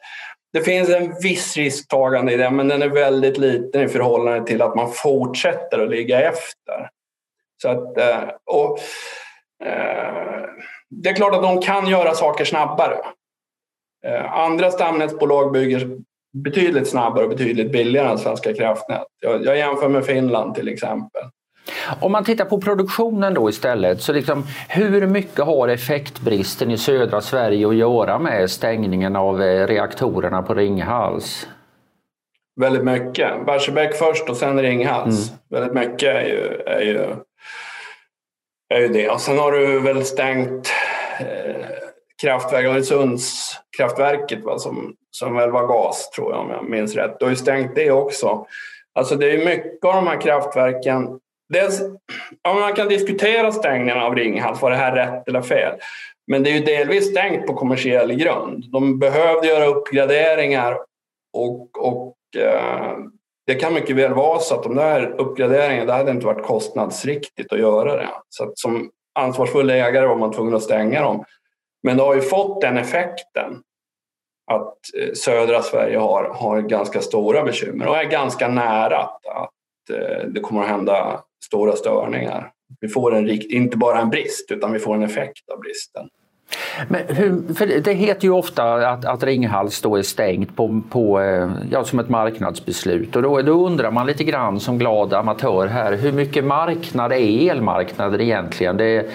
Det 0.52 0.60
finns 0.60 0.88
en 0.88 1.14
viss 1.22 1.56
risktagande 1.56 2.32
i 2.32 2.36
det, 2.36 2.50
men 2.50 2.68
den 2.68 2.82
är 2.82 2.88
väldigt 2.88 3.38
liten 3.38 3.82
i 3.82 3.88
förhållande 3.88 4.46
till 4.46 4.62
att 4.62 4.76
man 4.76 4.92
fortsätter 4.92 5.78
att 5.78 5.90
ligga 5.90 6.28
efter. 6.28 6.90
Så 7.62 7.68
att, 7.68 7.98
eh, 7.98 8.28
och, 8.46 8.78
eh, 9.64 10.44
det 10.90 11.08
är 11.08 11.14
klart 11.14 11.34
att 11.34 11.42
de 11.42 11.62
kan 11.62 11.88
göra 11.88 12.14
saker 12.14 12.44
snabbare. 12.44 12.98
Eh, 14.06 14.32
andra 14.32 14.70
stamnätsbolag 14.70 15.52
bygger 15.52 15.98
betydligt 16.32 16.88
snabbare 16.88 17.24
och 17.24 17.30
betydligt 17.30 17.72
billigare 17.72 18.08
än 18.08 18.18
Svenska 18.18 18.54
kraftnät. 18.54 19.06
Jag, 19.20 19.44
jag 19.44 19.58
jämför 19.58 19.88
med 19.88 20.04
Finland 20.04 20.54
till 20.54 20.68
exempel. 20.68 21.22
Om 22.00 22.12
man 22.12 22.24
tittar 22.24 22.44
på 22.44 22.60
produktionen 22.60 23.34
då 23.34 23.48
istället, 23.48 24.02
så 24.02 24.12
liksom, 24.12 24.44
hur 24.68 25.06
mycket 25.06 25.44
har 25.44 25.68
effektbristen 25.68 26.70
i 26.70 26.78
södra 26.78 27.20
Sverige 27.20 27.68
att 27.68 27.76
göra 27.76 28.18
med 28.18 28.50
stängningen 28.50 29.16
av 29.16 29.42
eh, 29.42 29.66
reaktorerna 29.66 30.42
på 30.42 30.54
Ringhals? 30.54 31.48
Väldigt 32.60 32.84
mycket. 32.84 33.46
Barsebäck 33.46 33.94
först 33.94 34.28
och 34.28 34.36
sen 34.36 34.62
Ringhals. 34.62 35.28
Mm. 35.28 35.38
Väldigt 35.50 35.90
mycket 35.90 36.16
är 36.16 36.24
ju, 36.24 36.62
är, 36.66 36.80
ju, 36.80 37.14
är 38.74 38.80
ju 38.80 38.88
det. 38.88 39.10
Och 39.10 39.20
sen 39.20 39.38
har 39.38 39.52
du 39.52 39.80
väl 39.80 40.04
stängt 40.04 40.70
eh, 41.20 41.67
kraftverk, 42.22 42.66
Öresundskraftverket 42.66 44.44
va, 44.44 44.58
som, 44.58 44.94
som 45.10 45.34
väl 45.34 45.50
var 45.50 45.66
gas 45.66 46.10
tror 46.10 46.32
jag 46.32 46.40
om 46.40 46.50
jag 46.50 46.70
minns 46.70 46.94
rätt. 46.94 47.16
Du 47.18 47.24
har 47.24 47.30
ju 47.30 47.36
stängt 47.36 47.74
det 47.74 47.90
också. 47.90 48.46
Alltså 48.94 49.16
det 49.16 49.30
är 49.30 49.44
mycket 49.44 49.84
av 49.84 49.94
de 49.94 50.06
här 50.06 50.20
kraftverken 50.20 51.20
dels, 51.52 51.82
ja, 52.42 52.54
man 52.54 52.74
kan 52.74 52.88
diskutera 52.88 53.52
stängningen 53.52 53.98
av 53.98 54.14
Ringhals, 54.14 54.62
var 54.62 54.70
det 54.70 54.76
här 54.76 54.96
rätt 54.96 55.28
eller 55.28 55.42
fel? 55.42 55.74
Men 56.26 56.42
det 56.42 56.50
är 56.50 56.54
ju 56.54 56.64
delvis 56.64 57.10
stängt 57.10 57.46
på 57.46 57.54
kommersiell 57.54 58.12
grund. 58.12 58.64
De 58.72 58.98
behövde 58.98 59.46
göra 59.46 59.66
uppgraderingar 59.66 60.78
och, 61.32 61.86
och 61.86 62.16
eh, 62.36 62.96
det 63.46 63.54
kan 63.54 63.74
mycket 63.74 63.96
väl 63.96 64.14
vara 64.14 64.38
så 64.38 64.54
att 64.54 64.62
de 64.62 64.74
där 64.74 65.14
uppgraderingarna, 65.18 65.86
det 65.86 65.92
hade 65.92 66.10
inte 66.10 66.26
varit 66.26 66.46
kostnadsriktigt 66.46 67.52
att 67.52 67.58
göra 67.58 67.96
det. 67.96 68.08
Så 68.28 68.44
att 68.44 68.58
som 68.58 68.90
ansvarsfull 69.14 69.70
ägare 69.70 70.06
var 70.06 70.16
man 70.16 70.32
tvungen 70.32 70.54
att 70.54 70.62
stänga 70.62 71.02
dem. 71.02 71.24
Men 71.82 71.96
det 71.96 72.02
har 72.02 72.14
ju 72.14 72.20
fått 72.20 72.60
den 72.60 72.78
effekten 72.78 73.62
att 74.50 74.74
eh, 75.00 75.12
södra 75.14 75.62
Sverige 75.62 75.98
har, 75.98 76.34
har 76.34 76.60
ganska 76.60 77.00
stora 77.00 77.44
bekymmer 77.44 77.86
och 77.86 77.96
är 77.96 78.04
ganska 78.04 78.48
nära 78.48 78.98
att, 78.98 79.26
att 79.26 79.90
eh, 79.96 80.28
det 80.28 80.40
kommer 80.40 80.62
att 80.62 80.68
hända 80.68 81.20
stora 81.44 81.72
störningar. 81.72 82.50
Vi 82.80 82.88
får 82.88 83.14
en, 83.14 83.28
inte 83.30 83.76
bara 83.76 84.00
en 84.00 84.10
brist 84.10 84.50
utan 84.50 84.72
vi 84.72 84.78
får 84.78 84.94
en 84.94 85.02
effekt 85.02 85.50
av 85.52 85.60
bristen. 85.60 86.08
Men 86.88 87.16
hur, 87.16 87.54
för 87.54 87.66
det 87.66 87.92
heter 87.92 88.24
ju 88.24 88.30
ofta 88.30 88.88
att, 88.90 89.04
att 89.04 89.22
Ringhals 89.22 89.80
då 89.80 89.96
är 89.96 90.02
stängt 90.02 90.56
på, 90.56 90.80
på, 90.90 91.20
eh, 91.20 91.50
ja, 91.70 91.84
som 91.84 91.98
ett 91.98 92.08
marknadsbeslut 92.08 93.16
och 93.16 93.22
då, 93.22 93.42
då 93.42 93.66
undrar 93.66 93.90
man 93.90 94.06
lite 94.06 94.24
grann 94.24 94.60
som 94.60 94.78
glad 94.78 95.14
amatör 95.14 95.66
här, 95.66 95.92
hur 95.92 96.12
mycket 96.12 96.44
marknad 96.44 97.12
är 97.12 97.50
elmarknaden 97.50 98.20
egentligen? 98.20 98.76
Det, 98.76 99.06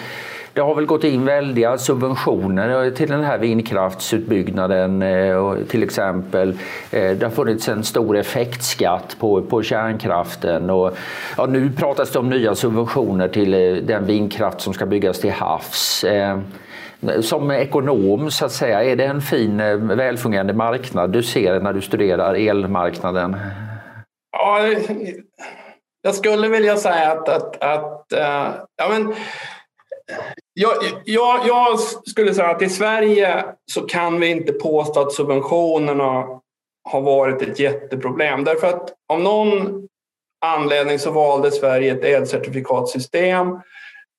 det 0.54 0.62
har 0.62 0.76
väl 0.76 0.86
gått 0.86 1.04
in 1.04 1.26
väldiga 1.26 1.78
subventioner 1.78 2.86
eh, 2.86 2.94
till 2.94 3.10
den 3.10 3.24
här 3.24 3.38
vindkraftsutbyggnaden 3.38 5.02
eh, 5.02 5.56
till 5.70 5.84
exempel. 5.84 6.50
Eh, 6.92 7.12
det 7.12 7.24
har 7.24 7.30
funnits 7.30 7.68
en 7.68 7.84
stor 7.84 8.18
effektskatt 8.18 9.16
på, 9.20 9.42
på 9.42 9.64
kärnkraften 9.64 10.70
och 10.70 10.98
ja, 11.38 11.46
nu 11.46 11.72
pratas 11.72 12.12
det 12.12 12.20
om 12.20 12.30
nya 12.30 12.56
subventioner 12.56 13.28
till 13.28 13.52
den 13.88 14.06
vindkraft 14.06 14.62
som 14.62 14.74
ska 14.74 14.86
byggas 14.86 15.20
till 15.20 15.32
havs. 15.32 16.06
Som 17.22 17.52
ekonom, 17.52 18.32
så 18.32 18.46
att 18.46 18.52
säga, 18.52 18.84
är 18.84 18.96
det 18.96 19.06
en 19.06 19.22
fin, 19.22 19.58
välfungerande 19.88 20.54
marknad 20.54 21.10
du 21.10 21.24
ser 21.24 21.60
när 21.60 21.74
du 21.74 21.82
studerar 21.82 22.34
elmarknaden? 22.34 23.38
Ja, 24.32 24.60
jag 26.02 26.16
skulle 26.16 26.48
vilja 26.48 26.78
säga 26.78 27.12
att, 27.12 27.30
att, 27.30 27.64
att 27.64 28.06
ja, 28.78 28.90
men, 28.90 29.14
jag, 30.54 30.74
jag, 31.06 31.48
jag, 31.48 31.80
skulle 32.06 32.34
säga 32.34 32.48
att 32.48 32.62
i 32.62 32.70
Sverige 32.70 33.46
så 33.72 33.82
kan 33.82 34.20
vi 34.20 34.28
inte 34.28 34.54
påstå 34.54 35.00
att 35.00 35.14
subventionerna 35.14 36.42
har 36.90 37.02
varit 37.02 37.42
ett 37.42 37.60
jätteproblem. 37.60 38.44
Därför 38.44 38.68
att 38.68 38.94
av 39.10 39.20
någon 39.20 39.88
anledning 40.46 41.00
så 41.00 41.12
valde 41.12 41.52
Sverige 41.52 41.92
ett 41.92 42.04
elcertifikatsystem. 42.04 43.62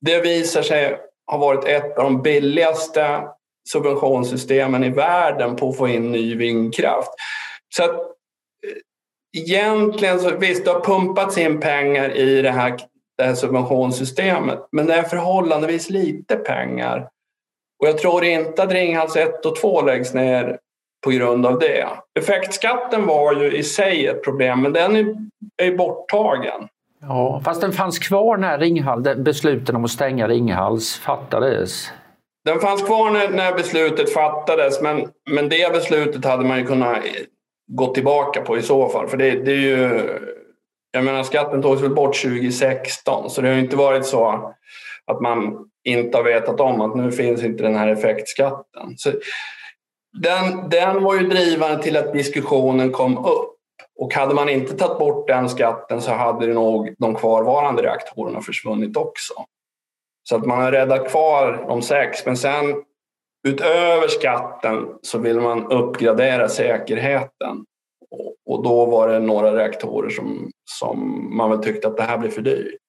Det 0.00 0.20
visar 0.20 0.62
sig 0.62 0.98
ha 1.26 1.38
varit 1.38 1.64
ett 1.64 1.98
av 1.98 2.04
de 2.04 2.22
billigaste 2.22 3.22
subventionssystemen 3.68 4.84
i 4.84 4.90
världen 4.90 5.56
på 5.56 5.68
att 5.68 5.76
få 5.76 5.88
in 5.88 6.12
ny 6.12 6.34
vindkraft. 6.34 7.10
Så 7.76 7.84
att, 7.84 7.96
eh, 7.96 9.38
egentligen 9.42 10.20
så 10.20 10.36
visst, 10.36 10.64
det 10.64 10.70
har 10.70 10.80
pumpats 10.80 11.38
in 11.38 11.60
pengar 11.60 12.16
i 12.16 12.42
det 12.42 12.50
här, 12.50 12.78
det 13.18 13.24
här 13.24 13.34
subventionssystemet, 13.34 14.58
men 14.72 14.86
det 14.86 14.94
är 14.94 15.02
förhållandevis 15.02 15.90
lite 15.90 16.36
pengar. 16.36 17.08
Och 17.82 17.88
jag 17.88 17.98
tror 17.98 18.24
inte 18.24 18.62
att 18.62 18.72
Ringhals 18.72 19.16
1 19.16 19.46
och 19.46 19.56
2 19.56 19.82
läggs 19.82 20.14
ner 20.14 20.58
på 21.04 21.10
grund 21.10 21.46
av 21.46 21.58
det. 21.58 21.88
Effektskatten 22.18 23.06
var 23.06 23.34
ju 23.34 23.56
i 23.56 23.62
sig 23.62 24.06
ett 24.06 24.24
problem, 24.24 24.62
men 24.62 24.72
den 24.72 24.96
är, 24.96 25.16
är 25.62 25.76
borttagen. 25.76 26.68
Ja, 27.00 27.40
fast 27.44 27.60
den 27.60 27.72
fanns 27.72 27.98
kvar 27.98 28.36
när 28.36 28.58
Ringhals, 28.58 29.16
besluten 29.16 29.76
om 29.76 29.84
att 29.84 29.90
stänga 29.90 30.28
Ringhals 30.28 30.98
fattades. 30.98 31.92
Den 32.44 32.60
fanns 32.60 32.82
kvar 32.82 33.10
när, 33.10 33.28
när, 33.28 33.54
beslutet 33.54 34.12
fattades 34.12 34.82
men, 34.82 35.08
men 35.30 35.48
det 35.48 35.72
beslutet 35.72 36.24
hade 36.24 36.44
man 36.44 36.58
ju 36.58 36.66
kunnat 36.66 36.98
gå 37.72 37.94
tillbaka 37.94 38.42
på 38.42 38.58
i 38.58 38.62
så 38.62 38.88
fall. 38.88 39.08
För 39.08 39.16
det, 39.16 39.30
det 39.30 39.52
är 39.52 39.56
ju, 39.56 40.00
jag 40.94 41.04
menar 41.04 41.22
skatten 41.22 41.62
togs 41.62 41.82
väl 41.82 41.94
bort 41.94 42.22
2016 42.22 43.30
så 43.30 43.40
det 43.40 43.48
har 43.48 43.54
ju 43.54 43.60
inte 43.60 43.76
varit 43.76 44.06
så 44.06 44.54
att 45.06 45.20
man 45.20 45.68
inte 45.84 46.16
har 46.16 46.24
vetat 46.24 46.60
om 46.60 46.80
att 46.80 46.96
nu 46.96 47.12
finns 47.12 47.42
inte 47.42 47.62
den 47.62 47.76
här 47.76 47.88
effektskatten. 47.88 48.94
Så 48.96 49.12
den, 50.12 50.68
den 50.68 51.02
var 51.02 51.14
ju 51.14 51.28
drivande 51.28 51.82
till 51.82 51.96
att 51.96 52.12
diskussionen 52.12 52.92
kom 52.92 53.18
upp. 53.18 53.50
Och 53.98 54.14
hade 54.14 54.34
man 54.34 54.48
inte 54.48 54.76
tagit 54.76 54.98
bort 54.98 55.28
den 55.28 55.48
skatten 55.48 56.00
så 56.00 56.12
hade 56.12 56.46
det 56.46 56.54
nog 56.54 56.94
de 56.98 57.14
kvarvarande 57.14 57.82
reaktorerna 57.82 58.40
försvunnit 58.40 58.96
också. 58.96 59.34
Så 60.28 60.36
att 60.36 60.46
man 60.46 60.62
har 60.62 60.72
räddat 60.72 61.08
kvar 61.08 61.64
de 61.68 61.82
sex, 61.82 62.26
men 62.26 62.36
sen 62.36 62.82
utöver 63.48 64.08
skatten 64.08 64.88
så 65.02 65.18
vill 65.18 65.40
man 65.40 65.72
uppgradera 65.72 66.48
säkerheten. 66.48 67.64
Och 68.46 68.62
då 68.62 68.86
var 68.86 69.08
det 69.08 69.18
några 69.18 69.56
reaktorer 69.56 70.10
som, 70.10 70.50
som 70.64 71.28
man 71.36 71.50
väl 71.50 71.58
tyckte 71.58 71.88
att 71.88 71.96
det 71.96 72.02
här 72.02 72.18
blir 72.18 72.30
för 72.30 72.42
dyrt. 72.42 72.80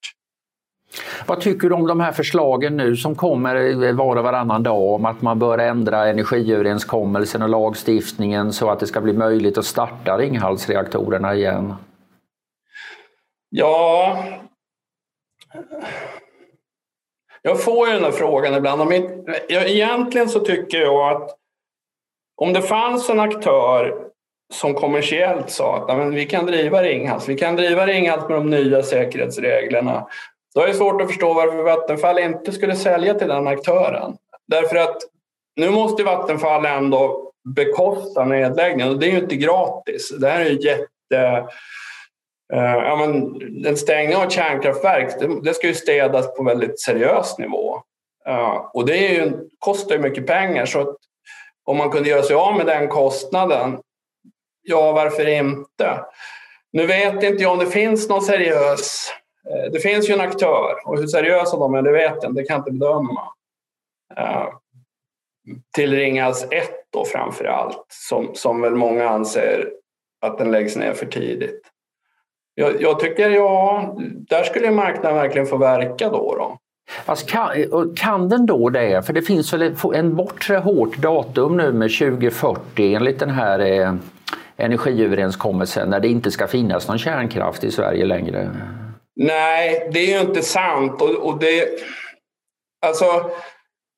Vad 1.28 1.42
tycker 1.42 1.70
du 1.70 1.76
om 1.76 1.88
de 1.88 2.00
här 2.00 2.12
förslagen 2.12 2.78
nu 2.78 2.96
som 2.96 3.16
kommer 3.16 3.94
var 3.94 4.16
och 4.16 4.24
varannan 4.24 4.64
dag 4.64 4.94
om 4.94 5.06
att 5.06 5.22
man 5.22 5.40
bör 5.40 5.58
ändra 5.58 6.08
energiöverenskommelsen 6.08 7.42
och 7.42 7.50
lagstiftningen 7.50 8.54
så 8.54 8.70
att 8.70 8.80
det 8.80 8.88
ska 8.88 9.02
bli 9.02 9.14
möjligt 9.14 9.58
att 9.58 9.66
starta 9.66 10.18
Ringhalsreaktorerna 10.18 11.36
igen? 11.36 11.74
Ja, 13.50 14.18
jag 17.42 17.64
får 17.64 17.88
ju 17.88 17.94
den 17.94 18.04
här 18.04 18.12
frågan 18.12 18.54
ibland. 18.54 18.94
Egentligen 19.50 20.30
så 20.30 20.40
tycker 20.40 20.78
jag 20.78 21.16
att 21.16 21.38
om 22.36 22.54
det 22.54 22.62
fanns 22.62 23.10
en 23.10 23.20
aktör 23.20 24.10
som 24.54 24.74
kommersiellt 24.74 25.50
sa 25.50 25.86
att 25.88 26.14
vi 26.14 26.26
kan 26.26 26.46
driva 26.46 26.84
Ringhals, 26.84 27.30
vi 27.30 27.38
kan 27.38 27.56
driva 27.56 27.86
Ringhals 27.88 28.30
med 28.30 28.38
de 28.38 28.50
nya 28.50 28.84
säkerhetsreglerna 28.84 30.08
då 30.56 30.62
är 30.62 30.68
det 30.68 30.74
svårt 30.74 31.02
att 31.02 31.08
förstå 31.08 31.34
varför 31.34 31.64
Vattenfall 31.64 32.20
inte 32.20 32.52
skulle 32.52 32.76
sälja 32.76 33.14
till 33.14 33.28
den 33.28 33.48
aktören. 33.48 34.18
Därför 34.48 34.76
att 34.76 34.98
nu 35.56 35.70
måste 35.70 36.04
Vattenfall 36.04 36.66
ändå 36.66 37.32
bekosta 37.56 38.26
nedläggningen 38.26 38.90
och 38.90 39.00
det 39.00 39.08
är 39.08 39.12
ju 39.12 39.18
inte 39.18 39.36
gratis. 39.36 40.16
Det 40.20 40.30
här 40.30 40.42
är 40.42 40.50
ju 40.50 40.70
jätte... 40.70 41.48
Eh, 42.54 42.76
ja, 42.76 42.96
men 42.96 43.66
en 43.66 43.78
stängning 43.78 44.16
av 44.16 44.24
ett 44.24 44.32
kärnkraftverk 44.32 45.14
det, 45.44 45.54
ska 45.54 45.68
ju 45.68 45.74
städas 45.74 46.36
på 46.36 46.44
väldigt 46.44 46.80
seriös 46.80 47.38
nivå. 47.38 47.82
Eh, 48.28 48.56
och 48.74 48.86
det 48.86 49.08
är 49.08 49.14
ju, 49.14 49.50
kostar 49.60 49.96
ju 49.96 50.02
mycket 50.02 50.28
pengar 50.28 50.66
så 50.66 50.82
att 50.82 50.96
om 51.66 51.78
man 51.78 51.90
kunde 51.90 52.10
göra 52.10 52.24
sig 52.24 52.36
av 52.36 52.58
med 52.58 52.66
den 52.66 52.88
kostnaden, 52.88 53.78
ja 54.66 54.92
varför 54.92 55.28
inte? 55.28 56.06
Nu 56.74 56.86
vet 56.86 57.24
inte 57.24 57.44
jag 57.44 57.52
om 57.52 57.60
det 57.60 57.68
finns 57.68 58.10
någon 58.10 58.22
seriös 58.22 59.12
eh, 59.50 59.72
det 59.72 59.80
finns 59.80 60.10
ju 60.10 60.14
en 60.14 60.22
aktör 60.22 60.74
och 60.86 61.00
hur 61.00 61.08
seriösa 61.08 61.58
de 61.58 61.74
är 61.74 61.82
det 61.82 61.92
vet 61.92 62.18
jag 62.22 62.36
det 62.36 62.44
kan 62.44 62.54
jag 62.54 62.60
inte 62.60 62.72
bedöma. 62.72 63.22
Eh, 64.18 64.48
till 65.76 65.96
Ringhals 65.96 66.48
1 66.52 66.70
då 66.94 67.06
framför 67.06 67.46
allt, 67.46 67.86
som, 67.90 68.30
som 68.34 68.62
väl 68.62 68.76
många 68.76 69.10
anser 69.10 69.70
att 70.22 70.38
den 70.38 70.52
läggs 70.52 70.76
ner 70.76 70.94
för 70.94 71.06
tidigt. 71.06 71.62
Jag, 72.56 72.82
jag 72.82 73.00
tycker, 73.00 73.30
ja, 73.30 73.96
där 74.30 74.44
skulle 74.44 74.72
marknaden 74.72 75.18
verkligen 75.18 75.48
få 75.48 75.58
verka 75.58 76.10
då. 76.10 76.36
då. 76.36 76.58
Alltså 77.06 77.26
kan, 77.26 77.50
kan 77.96 78.30
den 78.30 78.46
då 78.46 78.70
det? 78.70 79.06
För 79.06 79.14
det 79.14 79.22
finns 79.22 79.54
väl 79.54 79.76
en 79.94 80.16
bortre 80.16 80.58
hårt 80.58 80.98
datum 80.98 81.58
nu 81.58 81.74
med 81.74 81.92
2040 81.92 82.96
enligt 82.96 83.20
den 83.20 83.30
här 83.30 83.60
eh, 83.60 83.94
energiöverenskommelsen 84.58 85.90
när 85.90 86.00
det 86.00 86.08
inte 86.08 86.32
ska 86.32 86.48
finnas 86.48 86.88
någon 86.88 86.98
kärnkraft 86.98 87.64
i 87.64 87.72
Sverige 87.72 88.06
längre. 88.06 88.50
Nej, 89.16 89.90
det 89.94 90.00
är 90.00 90.16
ju 90.16 90.30
inte 90.30 90.42
sant. 90.42 91.02
Och, 91.02 91.10
och 91.10 91.40
det, 91.40 91.68
alltså, 92.86 93.06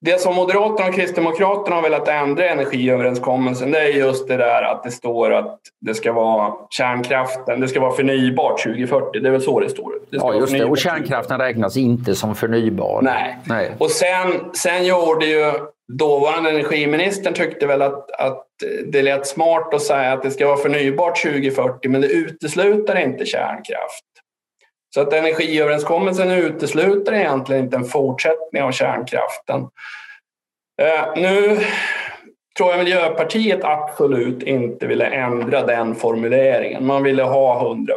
det 0.02 0.22
som 0.22 0.36
Moderaterna 0.36 0.89
och 0.89 0.96
Kristdemokraterna 0.96 1.76
har 1.76 1.84
velat 1.84 2.08
ändra 2.08 2.46
i 2.46 2.50
energiöverenskommelsen 2.50 3.72
det 3.72 3.80
är 3.80 3.88
just 3.88 4.28
det 4.28 4.38
där 4.38 4.63
att 4.63 4.84
det 4.84 4.91
står 4.91 5.34
att 5.34 5.60
det 5.82 5.93
ska 5.93 6.13
vara 6.13 6.54
kärnkraften, 6.70 7.60
det 7.60 7.67
ska 7.67 7.80
vara 7.80 7.91
förnybart 7.91 8.63
2040. 8.63 9.20
Det 9.20 9.28
är 9.28 9.32
väl 9.32 9.41
så 9.41 9.60
det 9.60 9.70
står. 9.70 9.91
Det 10.10 10.17
ja, 10.17 10.34
just 10.34 10.54
det. 10.54 10.65
Och 10.65 10.78
kärnkraften 10.78 11.39
räknas 11.39 11.78
inte 11.78 12.15
som 12.15 12.36
förnybar. 12.36 13.02
Nej. 13.02 13.38
Nej. 13.43 13.72
Och 13.78 13.91
sen, 13.91 14.34
sen 14.54 14.86
gjorde 14.86 15.26
ju 15.26 15.52
dåvarande 15.88 16.50
energiministern 16.50 17.34
tyckte 17.34 17.67
väl 17.67 17.82
att, 17.82 18.12
att 18.12 18.45
det 18.86 19.02
lät 19.02 19.28
smart 19.28 19.73
att 19.73 19.82
säga 19.82 20.13
att 20.13 20.23
det 20.23 20.32
ska 20.32 20.47
vara 20.47 20.58
förnybart 20.58 21.21
2040 21.21 21.89
men 21.89 22.02
det 22.02 22.08
utesluter 22.08 22.97
inte 22.97 23.26
kärnkraft. 23.26 24.04
Så 24.93 25.02
att 25.02 25.13
energiöverenskommelsen 25.13 26.32
utesluter 26.32 27.13
egentligen 27.13 27.63
inte 27.63 27.78
en 27.78 27.86
fortsättning 27.86 28.63
av 28.63 28.71
kärnkraften. 28.71 29.62
Eh, 30.82 31.13
nu 31.15 31.58
tror 32.58 32.69
jag 32.69 32.80
Miljöpartiet 32.80 33.63
absolut 33.63 34.43
inte 34.43 34.88
ville 34.88 35.06
ändra 35.06 35.65
den 35.65 35.95
formuleringen. 35.95 36.86
Man 36.86 37.04
ville 37.04 37.23
ha 37.23 37.67
100 37.67 37.93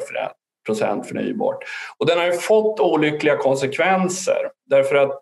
procent 0.66 1.06
förnybart. 1.08 1.64
Och 1.98 2.06
den 2.06 2.18
har 2.18 2.26
ju 2.26 2.32
fått 2.32 2.80
olyckliga 2.80 3.36
konsekvenser 3.36 4.50
därför 4.66 4.96
att 4.96 5.20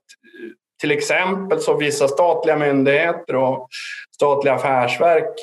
till 0.80 0.90
exempel 0.90 1.60
så 1.60 1.76
vissa 1.76 2.08
statliga 2.08 2.56
myndigheter 2.56 3.36
och 3.36 3.68
statliga 4.14 4.54
affärsverk 4.54 5.34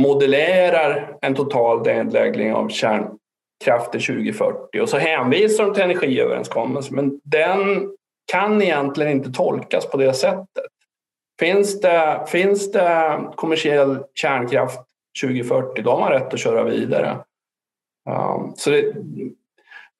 modellerar 0.00 1.16
en 1.22 1.34
total 1.34 1.82
nedläggning 1.82 2.54
av 2.54 2.68
kärnkraft 2.68 3.92
till 3.92 4.06
2040 4.06 4.80
och 4.80 4.88
så 4.88 4.98
hänvisar 4.98 5.64
de 5.64 5.74
till 5.74 5.82
energiöverenskommelsen 5.82 6.96
men 6.96 7.20
den 7.24 7.90
kan 8.32 8.62
egentligen 8.62 9.12
inte 9.12 9.32
tolkas 9.32 9.86
på 9.86 9.96
det 9.96 10.14
sättet. 10.14 10.66
Finns 11.40 11.80
det, 11.80 12.24
finns 12.28 12.72
det 12.72 13.20
kommersiell 13.34 13.98
kärnkraft 14.14 14.80
2040 15.22 15.82
då 15.82 15.90
har 15.90 16.00
man 16.00 16.10
rätt 16.12 16.34
att 16.34 16.40
köra 16.40 16.64
vidare. 16.64 17.18
Um, 18.10 18.52
så 18.56 18.70
det, 18.70 18.94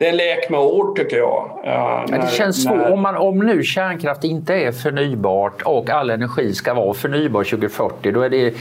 det 0.02 0.06
är 0.06 0.10
en 0.10 0.16
lek 0.16 0.50
med 0.50 0.60
ord 0.60 0.96
tycker 0.96 1.16
jag. 1.16 1.50
Uh, 1.64 2.10
när, 2.10 2.18
det 2.18 2.30
känns 2.30 2.62
svårt. 2.62 2.90
Om, 2.90 3.06
om 3.06 3.38
nu 3.38 3.62
kärnkraft 3.62 4.24
inte 4.24 4.54
är 4.54 4.72
förnybart 4.72 5.62
och 5.62 5.90
all 5.90 6.10
energi 6.10 6.54
ska 6.54 6.74
vara 6.74 6.94
förnybar 6.94 7.44
2040 7.44 8.12
då 8.12 8.22
är 8.22 8.30
det 8.30 8.54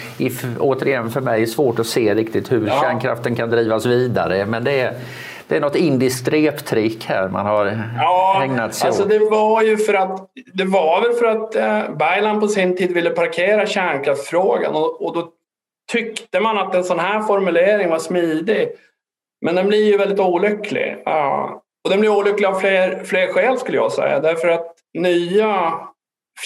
återigen 0.60 1.10
för 1.10 1.22
mig 1.22 1.48
svårt 1.48 1.80
att 1.80 1.88
se 1.88 2.16
riktigt 2.16 2.52
hur 2.52 2.68
ja. 2.68 2.82
kärnkraften 2.82 3.36
kan 3.36 3.50
drivas 3.50 3.86
vidare. 3.86 4.46
Men 4.46 4.64
det 4.64 4.80
är, 4.80 4.94
det 5.48 5.56
är 5.56 5.62
något 5.62 5.76
indiskt 5.76 6.28
reptrick 6.28 7.06
här 7.06 7.30
man 7.30 7.46
har 7.46 7.80
ja, 7.98 8.42
ägnat 8.44 8.76
sig 8.76 8.88
alltså 8.88 9.04
åt. 9.04 9.10
Det 9.10 9.20
var 9.20 9.62
ju 9.62 9.78
för 9.78 9.94
att 9.94 10.20
det 10.54 10.66
var 10.66 11.02
väl 11.02 11.14
för 11.14 11.26
att 11.26 11.56
eh, 11.56 11.96
Baylan 11.96 12.40
på 12.40 12.48
sin 12.48 12.78
tid 12.78 12.94
ville 12.94 13.10
parkera 13.10 13.66
kärnkraftsfrågan 13.66 14.76
och, 14.76 15.06
och 15.06 15.14
då 15.14 15.28
tyckte 15.92 16.40
man 16.40 16.58
att 16.58 16.76
en 16.76 16.84
sån 16.84 17.00
här 17.00 17.22
formulering 17.22 17.90
var 17.90 18.00
smidig. 18.00 18.70
Men 19.42 19.56
den 19.56 19.68
blir 19.68 19.86
ju 19.86 19.98
väldigt 19.98 20.20
olycklig. 20.20 20.98
Ja. 21.06 21.62
Och 21.84 21.90
den 21.90 22.00
blir 22.00 22.18
olycklig 22.18 22.48
av 22.48 22.60
fler, 22.60 23.04
fler 23.04 23.28
skäl 23.28 23.58
skulle 23.58 23.78
jag 23.78 23.92
säga. 23.92 24.20
Därför 24.20 24.48
att 24.48 24.76
nya 24.94 25.74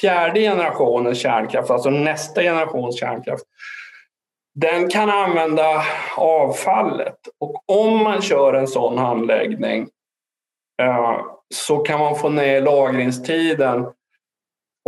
fjärde 0.01 0.39
generationens 0.39 1.19
kärnkraft, 1.19 1.69
alltså 1.69 1.89
nästa 1.89 2.41
generations 2.41 2.99
kärnkraft, 2.99 3.43
den 4.55 4.89
kan 4.89 5.09
använda 5.09 5.83
avfallet. 6.17 7.17
Och 7.39 7.63
om 7.69 8.03
man 8.03 8.21
kör 8.21 8.53
en 8.53 8.67
sån 8.67 8.97
handläggning 8.97 9.87
så 11.53 11.77
kan 11.77 11.99
man 11.99 12.15
få 12.15 12.29
ner 12.29 12.61
lagringstiden. 12.61 13.87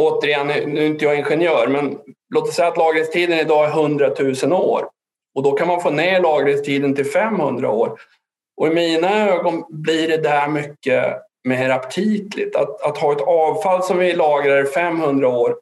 Återigen, 0.01 0.47
nu 0.47 0.83
är 0.83 0.87
inte 0.87 1.05
jag 1.05 1.17
ingenjör, 1.17 1.67
men 1.67 1.99
låt 2.35 2.47
oss 2.47 2.55
säga 2.55 2.67
att 2.67 2.77
lagringstiden 2.77 3.39
idag 3.39 3.65
är 3.65 3.69
100 3.69 4.11
000 4.43 4.53
år. 4.53 4.89
Och 5.37 5.43
då 5.43 5.51
kan 5.51 5.67
man 5.67 5.81
få 5.81 5.89
ner 5.89 6.21
lagringstiden 6.21 6.95
till 6.95 7.05
500 7.05 7.71
år. 7.71 7.99
Och 8.57 8.67
i 8.67 8.69
mina 8.69 9.29
ögon 9.29 9.63
blir 9.69 10.07
det 10.07 10.17
där 10.17 10.47
mycket 10.47 11.17
mer 11.43 11.69
aptitligt. 11.69 12.55
Att, 12.55 12.81
att 12.81 12.97
ha 12.97 13.11
ett 13.11 13.21
avfall 13.21 13.83
som 13.83 13.97
vi 13.97 14.13
lagrar 14.13 14.63
i 14.63 14.65
500 14.65 15.27
år, 15.27 15.55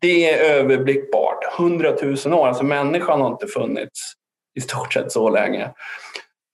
det 0.00 0.30
är 0.30 0.54
överblickbart. 0.54 1.58
100 1.58 1.94
000 2.02 2.34
år, 2.34 2.46
alltså 2.48 2.64
människan 2.64 3.20
har 3.20 3.28
inte 3.28 3.46
funnits 3.46 4.12
i 4.58 4.60
stort 4.60 4.92
sett 4.92 5.12
så 5.12 5.30
länge. 5.30 5.70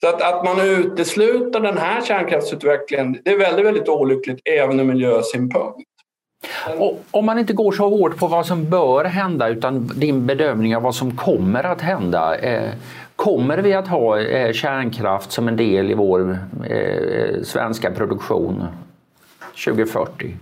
Så 0.02 0.08
att, 0.08 0.22
att 0.22 0.44
man 0.44 0.60
utesluter 0.60 1.60
den 1.60 1.78
här 1.78 2.02
kärnkraftsutvecklingen, 2.02 3.18
det 3.24 3.30
är 3.30 3.38
väldigt, 3.38 3.66
väldigt 3.66 3.88
olyckligt 3.88 4.40
även 4.44 4.80
ur 4.80 4.84
miljösynpunkt. 4.84 5.93
Och 6.78 7.04
om 7.11 7.26
man 7.26 7.38
inte 7.38 7.52
går 7.52 7.72
så 7.72 7.88
hårt 7.88 8.16
på 8.16 8.26
vad 8.26 8.46
som 8.46 8.70
bör 8.70 9.04
hända 9.04 9.48
utan 9.48 9.90
din 9.94 10.26
bedömning 10.26 10.76
av 10.76 10.83
vad 10.83 10.94
som 10.94 11.16
kommer 11.16 11.64
att 11.64 11.80
hända. 11.80 12.38
Eh, 12.38 12.70
kommer 13.16 13.59
vi 13.59 13.74
att 13.74 13.88
ha 13.88 14.20
eh, 14.20 14.52
kärnkraft 14.52 15.33
som 15.33 15.48
en 15.48 15.57
del 15.57 15.90
i 15.90 15.94
vår 15.94 16.38
eh, 16.66 17.42
svenska 17.42 17.90
produktion 17.90 18.64
2040? 19.64 20.35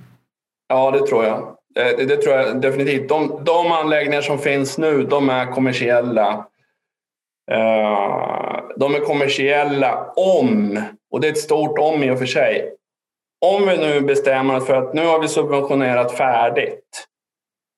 Ja, 0.69 0.91
det 0.91 1.07
tror 1.07 1.25
jag. 1.25 1.39
Eh, 1.77 1.97
det, 1.97 2.05
det 2.05 2.17
tror 2.17 2.35
jag 2.35 2.61
definitivt. 2.61 3.09
De, 3.09 3.41
de, 3.45 3.73
anläggningar 3.73 4.23
som 4.23 4.39
finns 4.39 4.79
nu, 4.79 5.03
de 5.03 5.31
är 5.31 5.47
kommersiella. 5.47 6.47
Eh, 7.51 8.61
de 8.77 8.95
är 8.95 9.01
kommersiella 9.01 10.13
om, 10.17 10.81
och 11.11 11.21
det 11.21 11.29
är 11.29 11.33
ett 11.33 11.39
stort 11.39 11.79
om 11.79 12.03
i 12.03 12.11
och 12.11 12.19
för 12.19 12.27
sig, 12.27 12.71
om 13.43 13.67
vi 13.67 13.77
nu 13.77 14.01
bestämmer 14.01 14.57
oss 14.57 14.67
för 14.67 14.75
att 14.75 14.95
nu 14.95 15.07
har 15.07 15.21
vi 15.21 15.29
subventionerat 15.29 16.13
färdigt. 16.13 17.07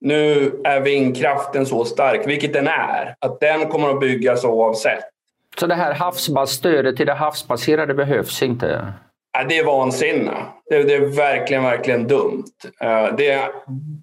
Nu 0.01 0.53
är 0.65 0.81
vindkraften 0.81 1.67
så 1.67 1.85
stark, 1.85 2.27
vilket 2.27 2.53
den 2.53 2.69
är, 2.69 3.15
att 3.19 3.41
den 3.41 3.69
kommer 3.69 3.91
att 3.91 4.01
byggas 4.01 4.45
oavsett. 4.45 5.05
Så 5.61 5.67
det 5.67 5.75
här 5.75 5.95
havsbas 5.95 6.51
stödet 6.51 6.97
till 6.97 7.07
det 7.07 7.15
havsbaserade 7.15 7.95
behövs 7.95 8.43
inte? 8.43 8.93
Ja, 9.33 9.45
det 9.45 9.59
är 9.59 9.65
vansinne. 9.65 10.33
Det, 10.71 10.83
det, 10.83 10.95
är 10.95 11.17
verkligen, 11.17 11.63
verkligen 11.63 12.07
dumt. 12.07 12.45
Eh, 12.81 13.07
det, 13.17 13.51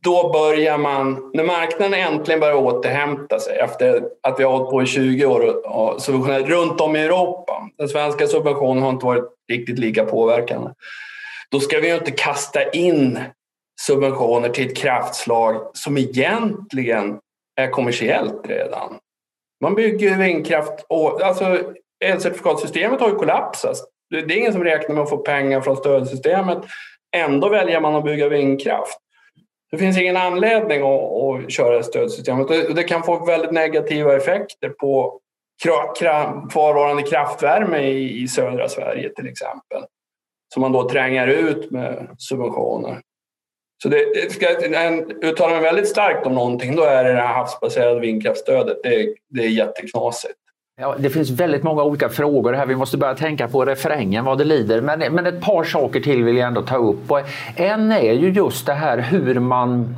då 0.04 0.32
börjar 0.34 0.78
man, 0.78 1.32
när 1.34 1.44
marknaden 1.44 1.94
äntligen 1.94 2.40
börjar 2.40 2.56
återhämta 2.56 3.40
sig 3.40 3.58
efter 3.58 4.04
att 4.24 4.40
vi 4.40 4.44
har 4.44 4.52
hållit 4.52 4.70
på 4.70 4.82
i 4.82 4.86
20 4.86 5.26
år 5.26 5.68
och 5.68 6.02
subventionerat 6.02 6.50
runt 6.50 6.82
om 6.82 6.96
i 6.96 7.00
Europa. 7.00 7.70
Den 7.78 7.90
svenska 7.90 8.28
subventionen 8.28 8.84
har 8.84 8.90
inte 8.90 9.06
varit 9.06 9.26
riktigt 9.52 9.80
lika 9.80 10.06
påverkande. 10.06 10.70
Då 11.52 11.60
ska 11.60 11.80
vi 11.80 11.88
ju 11.88 11.96
inte 11.96 12.12
kasta 12.12 12.70
in 12.70 13.20
subventioner 13.82 14.50
till 14.50 14.68
ett 14.68 14.78
kraftslag 14.78 15.72
som 15.74 15.98
egentligen 15.98 17.20
är 17.56 17.68
kommersiellt 17.68 18.48
redan. 18.48 19.00
Man 19.62 19.76
bygger 19.76 20.10
ju 20.10 20.16
vindkraft 20.16 20.86
och 20.90 21.22
alltså 21.22 21.60
elcertifikatsystemet 22.06 23.00
har 23.00 23.10
ju 23.10 23.16
kollapsat. 23.16 23.78
Det 24.10 24.18
är 24.18 24.38
ingen 24.38 24.54
som 24.54 24.64
räknar 24.64 24.96
med 24.96 25.04
att 25.04 25.10
få 25.10 25.18
pengar 25.18 25.62
från 25.62 25.78
stödsystemet. 25.78 26.58
Ändå 27.16 27.50
väljer 27.50 27.82
man 27.82 27.96
att 27.96 28.04
bygga 28.04 28.30
vindkraft. 28.30 28.98
Det 29.72 29.78
finns 29.78 29.98
ingen 29.98 30.18
anledning 30.18 30.82
att, 30.82 31.12
att 31.12 31.52
köra 31.52 31.84
stödsystemet. 31.84 32.76
Det 32.76 32.84
kan 32.84 33.04
få 33.04 33.26
väldigt 33.26 33.52
negativa 33.52 34.16
effekter 34.16 34.70
på 34.70 35.20
kvarvarande 36.50 37.04
kraftvärme 37.04 37.80
i 37.90 38.28
södra 38.28 38.70
Sverige 38.70 39.10
till 39.16 39.28
exempel 39.28 39.84
som 40.54 40.62
man 40.62 40.72
då 40.72 40.90
tränger 40.90 41.28
ut 41.28 41.72
med 41.72 42.08
subventioner. 42.18 43.02
Så 43.84 43.90
det, 43.90 44.32
ska 44.32 44.46
jag 44.46 45.12
uttala 45.24 45.54
mig 45.54 45.62
väldigt 45.62 45.88
starkt 45.88 46.28
om 46.28 46.34
någonting, 46.34 46.76
då 46.76 46.84
är 46.84 47.04
det 47.04 47.14
det 47.14 47.22
här 47.22 47.34
havsbaserade 47.34 48.00
vindkraftsstödet. 48.00 48.78
Det, 48.84 49.16
det 49.30 49.44
är 49.44 49.50
jätteknasigt. 49.50 50.36
Ja, 50.82 50.96
det 51.00 51.10
finns 51.10 51.30
väldigt 51.30 51.64
många 51.64 51.84
olika 51.84 52.10
frågor 52.10 52.54
här. 52.54 52.66
Vi 52.66 52.76
måste 52.76 52.98
börja 52.98 53.16
tänka 53.16 53.48
på 53.48 53.66
refrängen 53.66 54.26
vad 54.26 54.38
det 54.38 54.44
lider. 54.44 54.82
Men, 54.82 55.00
men 55.00 55.26
ett 55.26 55.42
par 55.42 55.64
saker 55.64 56.00
till 56.00 56.24
vill 56.24 56.38
jag 56.38 56.48
ändå 56.48 56.62
ta 56.62 56.78
upp. 56.78 57.12
Och 57.12 57.20
en 57.56 57.92
är 57.92 58.14
ju 58.14 58.30
just 58.30 58.66
det 58.66 58.74
här 58.74 58.98
hur 58.98 59.40
man 59.40 59.96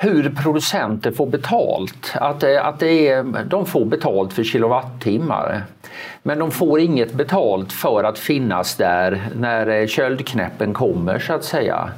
hur 0.00 0.30
producenter 0.42 1.10
får 1.10 1.26
betalt. 1.26 2.12
Att, 2.14 2.44
att 2.44 2.80
det 2.80 3.08
är, 3.08 3.44
de 3.44 3.66
får 3.66 3.84
betalt 3.84 4.32
för 4.32 4.44
kilowattimmar. 4.44 5.62
Men 6.22 6.38
de 6.38 6.50
får 6.50 6.80
inget 6.80 7.12
betalt 7.12 7.72
för 7.72 8.04
att 8.04 8.18
finnas 8.18 8.76
där 8.76 9.28
när 9.36 9.66
eh, 9.66 9.86
köldknäppen 9.86 10.74
kommer 10.74 11.18
så 11.18 11.32
att 11.32 11.44
säga. 11.44 11.90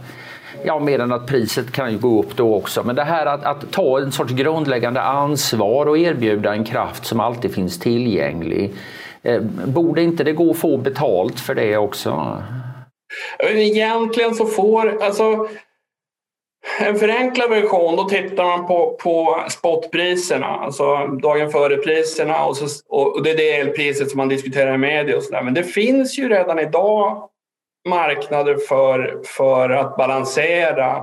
Ja, 0.64 0.78
medan 0.78 1.12
att 1.12 1.26
priset 1.26 1.72
kan 1.72 1.92
ju 1.92 1.98
gå 1.98 2.20
upp 2.20 2.36
då 2.36 2.54
också. 2.54 2.82
Men 2.82 2.96
det 2.96 3.04
här 3.04 3.26
att, 3.26 3.44
att, 3.44 3.72
ta 3.72 4.00
en 4.00 4.12
sorts 4.12 4.32
grundläggande 4.32 5.00
ansvar 5.00 5.86
och 5.86 5.98
erbjuda 5.98 6.52
en 6.52 6.64
kraft 6.64 7.06
som 7.06 7.20
alltid 7.20 7.54
finns 7.54 7.78
tillgänglig. 7.78 8.74
Eh, 9.22 9.40
borde 9.64 10.02
inte 10.02 10.24
det 10.24 10.32
gå 10.32 10.50
att 10.50 10.58
få 10.58 10.76
betalt 10.76 11.40
för 11.40 11.54
det 11.54 11.76
också? 11.76 12.42
Egentligen 13.50 14.34
så 14.34 14.46
får, 14.46 15.02
alltså 15.02 15.48
en 16.80 16.98
förenklad 16.98 17.50
version, 17.50 17.96
då 17.96 18.04
tittar 18.04 18.44
man 18.44 18.66
på, 18.66 18.96
på 19.02 19.44
spotpriserna, 19.48 20.46
alltså 20.46 21.06
dagen 21.06 21.50
före-priserna 21.50 22.44
och, 22.44 22.56
och 22.88 23.22
det 23.22 23.30
är 23.30 23.36
det 23.36 23.56
elpriset 23.56 24.10
som 24.10 24.16
man 24.16 24.28
diskuterar 24.28 24.74
i 24.74 24.78
media 24.78 25.16
och 25.16 25.22
sådär. 25.22 25.42
Men 25.42 25.54
det 25.54 25.64
finns 25.64 26.18
ju 26.18 26.28
redan 26.28 26.58
idag 26.58 27.28
marknader 27.88 28.56
för, 28.68 29.20
för 29.24 29.70
att 29.70 29.96
balansera 29.96 31.02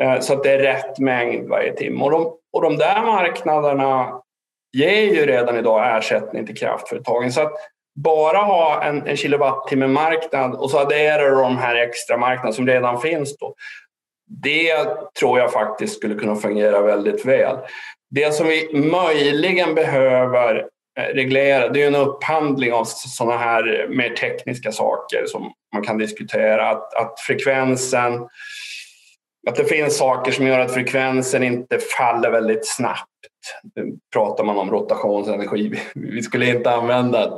eh, 0.00 0.20
så 0.20 0.32
att 0.32 0.42
det 0.42 0.50
är 0.50 0.58
rätt 0.58 0.98
mängd 0.98 1.48
varje 1.48 1.72
timme. 1.72 2.04
Och 2.04 2.10
de, 2.10 2.32
och 2.52 2.62
de 2.62 2.76
där 2.76 3.02
marknaderna 3.02 4.20
ger 4.76 5.14
ju 5.14 5.26
redan 5.26 5.56
idag 5.56 5.96
ersättning 5.96 6.46
till 6.46 6.56
kraftföretagen. 6.56 7.32
Så 7.32 7.40
att 7.40 7.52
bara 7.94 8.38
ha 8.38 8.82
en, 8.82 9.06
en 9.06 9.16
kilowattimme 9.16 9.86
marknad 9.86 10.54
och 10.54 10.70
så 10.70 10.78
adderar 10.78 11.30
du 11.30 11.36
de 11.36 11.58
här 11.58 11.76
extra 11.76 12.16
marknaderna 12.16 12.52
som 12.52 12.66
redan 12.66 13.00
finns 13.00 13.38
då 13.38 13.54
det 14.26 14.86
tror 15.18 15.38
jag 15.38 15.52
faktiskt 15.52 15.96
skulle 15.96 16.14
kunna 16.14 16.36
fungera 16.36 16.80
väldigt 16.80 17.24
väl. 17.24 17.56
Det 18.10 18.34
som 18.34 18.46
vi 18.46 18.70
möjligen 18.74 19.74
behöver 19.74 20.56
eh, 20.98 21.14
reglera 21.14 21.68
det 21.68 21.82
är 21.82 21.86
en 21.86 21.94
upphandling 21.94 22.72
av 22.72 22.84
sådana 22.84 23.36
här 23.36 23.86
mer 23.88 24.10
tekniska 24.10 24.72
saker 24.72 25.26
som 25.26 25.52
man 25.74 25.82
kan 25.82 25.98
diskutera. 25.98 26.70
Att, 26.70 26.94
att 26.94 27.20
frekvensen 27.20 28.28
att 29.46 29.56
det 29.56 29.64
finns 29.64 29.96
saker 29.96 30.32
som 30.32 30.46
gör 30.46 30.58
att 30.58 30.74
frekvensen 30.74 31.42
inte 31.42 31.78
faller 31.78 32.30
väldigt 32.30 32.66
snabbt. 32.66 33.10
Nu 33.74 33.96
pratar 34.12 34.44
man 34.44 34.58
om 34.58 34.70
rotationsenergi. 34.70 35.80
Vi 35.94 36.22
skulle 36.22 36.46
inte 36.46 36.70
använda 36.70 37.24
eh, 37.24 37.30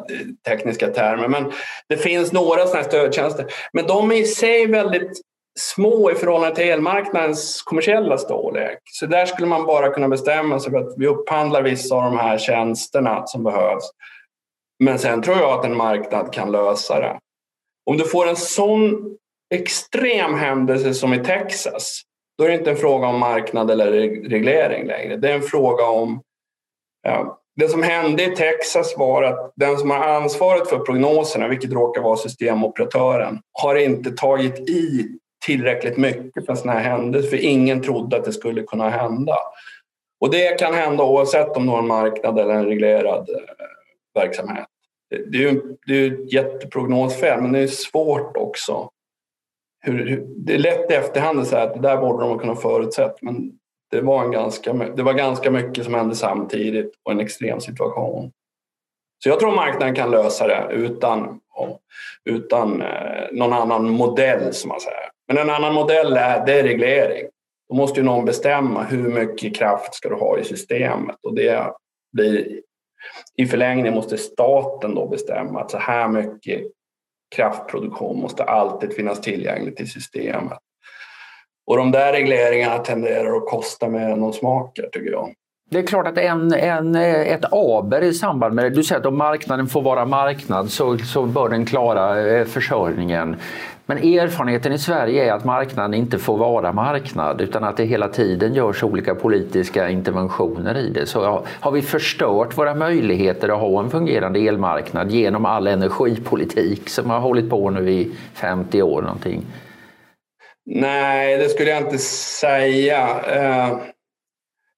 tekniska 0.48 0.88
termer, 0.88 1.28
men 1.28 1.52
det 1.88 1.96
finns 1.96 2.32
några 2.32 2.66
sådana 2.66 2.82
här 2.82 2.88
stödtjänster. 2.88 3.46
Men 3.72 3.86
de 3.86 4.12
är 4.12 4.16
i 4.16 4.24
sig 4.24 4.66
väldigt 4.66 5.20
små 5.60 6.10
i 6.10 6.14
förhållande 6.14 6.56
till 6.56 6.68
elmarknadens 6.68 7.62
kommersiella 7.62 8.18
storlek. 8.18 8.78
Så 8.84 9.06
där 9.06 9.26
skulle 9.26 9.48
man 9.48 9.66
bara 9.66 9.90
kunna 9.90 10.08
bestämma 10.08 10.60
sig 10.60 10.72
för 10.72 10.78
att 10.78 10.94
vi 10.96 11.06
upphandlar 11.06 11.62
vissa 11.62 11.94
av 11.94 12.02
de 12.02 12.18
här 12.18 12.38
tjänsterna 12.38 13.26
som 13.26 13.44
behövs. 13.44 13.90
Men 14.84 14.98
sen 14.98 15.22
tror 15.22 15.36
jag 15.36 15.58
att 15.58 15.64
en 15.64 15.76
marknad 15.76 16.32
kan 16.32 16.52
lösa 16.52 17.00
det. 17.00 17.18
Om 17.90 17.96
du 17.96 18.04
får 18.04 18.28
en 18.28 18.36
sån 18.36 19.16
extrem 19.54 20.34
händelse 20.34 20.94
som 20.94 21.14
i 21.14 21.24
Texas, 21.24 22.02
då 22.38 22.44
är 22.44 22.48
det 22.48 22.54
inte 22.54 22.70
en 22.70 22.76
fråga 22.76 23.06
om 23.06 23.18
marknad 23.18 23.70
eller 23.70 23.92
reglering 24.28 24.86
längre. 24.86 25.16
Det 25.16 25.30
är 25.30 25.34
en 25.34 25.42
fråga 25.42 25.84
om... 25.84 26.22
Ja, 27.02 27.40
det 27.56 27.68
som 27.68 27.82
hände 27.82 28.24
i 28.24 28.36
Texas 28.36 28.94
var 28.98 29.22
att 29.22 29.52
den 29.56 29.78
som 29.78 29.90
har 29.90 30.08
ansvaret 30.08 30.68
för 30.68 30.78
prognoserna, 30.78 31.48
vilket 31.48 31.72
råkar 31.72 32.02
vara 32.02 32.16
systemoperatören, 32.16 33.40
har 33.62 33.74
inte 33.74 34.10
tagit 34.10 34.58
i 34.68 35.18
tillräckligt 35.46 35.96
mycket 35.96 36.46
för 36.46 36.52
en 36.52 36.56
sån 36.56 36.68
här 36.68 36.80
händelse, 36.80 37.28
för 37.28 37.44
ingen 37.44 37.82
trodde 37.82 38.16
att 38.16 38.24
det 38.24 38.32
skulle 38.32 38.62
kunna 38.62 38.88
hända. 38.88 39.36
Och 40.20 40.30
det 40.30 40.58
kan 40.58 40.74
hända 40.74 41.04
oavsett 41.04 41.56
om 41.56 41.66
du 41.66 41.72
har 41.72 41.78
en 41.78 41.86
marknad 41.86 42.38
eller 42.38 42.54
en 42.54 42.66
reglerad 42.66 43.28
eh, 43.28 44.20
verksamhet. 44.22 44.66
Det 45.10 45.38
är 45.38 45.42
ju 45.42 45.76
det 45.86 45.94
är 45.94 46.12
ett 46.12 46.32
jätteprognosfel, 46.32 47.42
men 47.42 47.52
det 47.52 47.58
är 47.58 47.66
svårt 47.66 48.36
också 48.36 48.90
hur, 49.86 50.24
det 50.36 50.54
är 50.54 50.58
lätt 50.58 50.90
i 50.90 50.94
efterhand 50.94 51.40
att 51.40 51.46
säga 51.46 51.62
att 51.62 51.74
det 51.74 51.80
där 51.80 51.96
borde 51.96 52.22
de 52.22 52.30
ha 52.30 52.38
kunnat 52.38 52.62
förutsett 52.62 53.22
men 53.22 53.52
det 53.90 54.00
var, 54.00 54.24
en 54.24 54.30
ganska, 54.30 54.72
det 54.72 55.02
var 55.02 55.12
ganska 55.12 55.50
mycket 55.50 55.84
som 55.84 55.94
hände 55.94 56.14
samtidigt 56.14 56.92
och 57.02 57.12
en 57.12 57.20
extrem 57.20 57.60
situation. 57.60 58.32
Så 59.22 59.28
jag 59.28 59.40
tror 59.40 59.54
marknaden 59.54 59.94
kan 59.94 60.10
lösa 60.10 60.46
det 60.46 60.66
utan, 60.70 61.40
utan 62.24 62.82
eh, 62.82 63.24
någon 63.32 63.52
annan 63.52 63.90
modell 63.90 64.54
som 64.54 64.68
man 64.68 64.80
säger. 64.80 65.15
Men 65.28 65.38
en 65.38 65.50
annan 65.50 65.74
modell 65.74 66.16
är, 66.16 66.46
det 66.46 66.58
är 66.58 66.62
reglering. 66.62 67.26
Då 67.68 67.74
måste 67.74 68.00
ju 68.00 68.06
någon 68.06 68.24
bestämma 68.24 68.82
hur 68.82 69.08
mycket 69.08 69.56
kraft 69.56 69.94
ska 69.94 70.08
du 70.08 70.14
ha 70.14 70.38
i 70.38 70.44
systemet 70.44 71.16
och 71.22 71.34
det 71.34 71.72
blir 72.12 72.60
i 73.36 73.46
förlängningen 73.46 73.94
måste 73.94 74.18
staten 74.18 74.94
då 74.94 75.08
bestämma 75.08 75.60
att 75.60 75.70
så 75.70 75.78
här 75.78 76.08
mycket 76.08 76.62
kraftproduktion 77.36 78.20
måste 78.20 78.44
alltid 78.44 78.92
finnas 78.92 79.20
tillgängligt 79.20 79.80
i 79.80 79.86
systemet. 79.86 80.58
Och 81.66 81.76
de 81.76 81.90
där 81.90 82.12
regleringarna 82.12 82.78
tenderar 82.78 83.36
att 83.36 83.46
kosta 83.46 83.88
mer 83.88 84.08
än 84.08 84.20
de 84.20 84.32
smakar 84.32 84.88
tycker 84.92 85.10
jag. 85.10 85.34
Det 85.70 85.78
är 85.78 85.82
klart 85.82 86.06
att 86.06 86.18
en, 86.18 86.52
en, 86.52 86.94
eh, 86.94 87.32
ett 87.32 87.44
aber 87.52 88.02
i 88.02 88.14
samband 88.14 88.54
med 88.54 88.64
det, 88.64 88.70
du 88.70 88.82
säger 88.82 89.00
att 89.00 89.06
om 89.06 89.18
marknaden 89.18 89.66
får 89.66 89.82
vara 89.82 90.04
marknad 90.04 90.70
så, 90.70 90.98
så 90.98 91.26
bör 91.26 91.48
den 91.48 91.66
klara 91.66 92.20
eh, 92.20 92.44
försörjningen. 92.44 93.36
Men 93.86 93.98
erfarenheten 93.98 94.72
i 94.72 94.78
Sverige 94.78 95.24
är 95.24 95.32
att 95.32 95.44
marknaden 95.44 95.94
inte 95.94 96.18
får 96.18 96.36
vara 96.36 96.72
marknad 96.72 97.40
utan 97.40 97.64
att 97.64 97.76
det 97.76 97.84
hela 97.84 98.08
tiden 98.08 98.54
görs 98.54 98.82
olika 98.82 99.14
politiska 99.14 99.90
interventioner 99.90 100.76
i 100.76 100.90
det. 100.90 101.06
Så 101.06 101.44
har 101.60 101.70
vi 101.70 101.82
förstört 101.82 102.58
våra 102.58 102.74
möjligheter 102.74 103.48
att 103.48 103.60
ha 103.60 103.80
en 103.82 103.90
fungerande 103.90 104.40
elmarknad 104.40 105.10
genom 105.10 105.46
all 105.46 105.66
energipolitik 105.66 106.88
som 106.88 107.10
har 107.10 107.20
hållit 107.20 107.50
på 107.50 107.70
nu 107.70 107.90
i 107.90 108.12
50 108.34 108.82
år 108.82 109.02
någonting? 109.02 109.44
Nej, 110.66 111.38
det 111.38 111.48
skulle 111.48 111.70
jag 111.70 111.82
inte 111.82 111.98
säga. 111.98 113.08
Eh, 113.34 113.78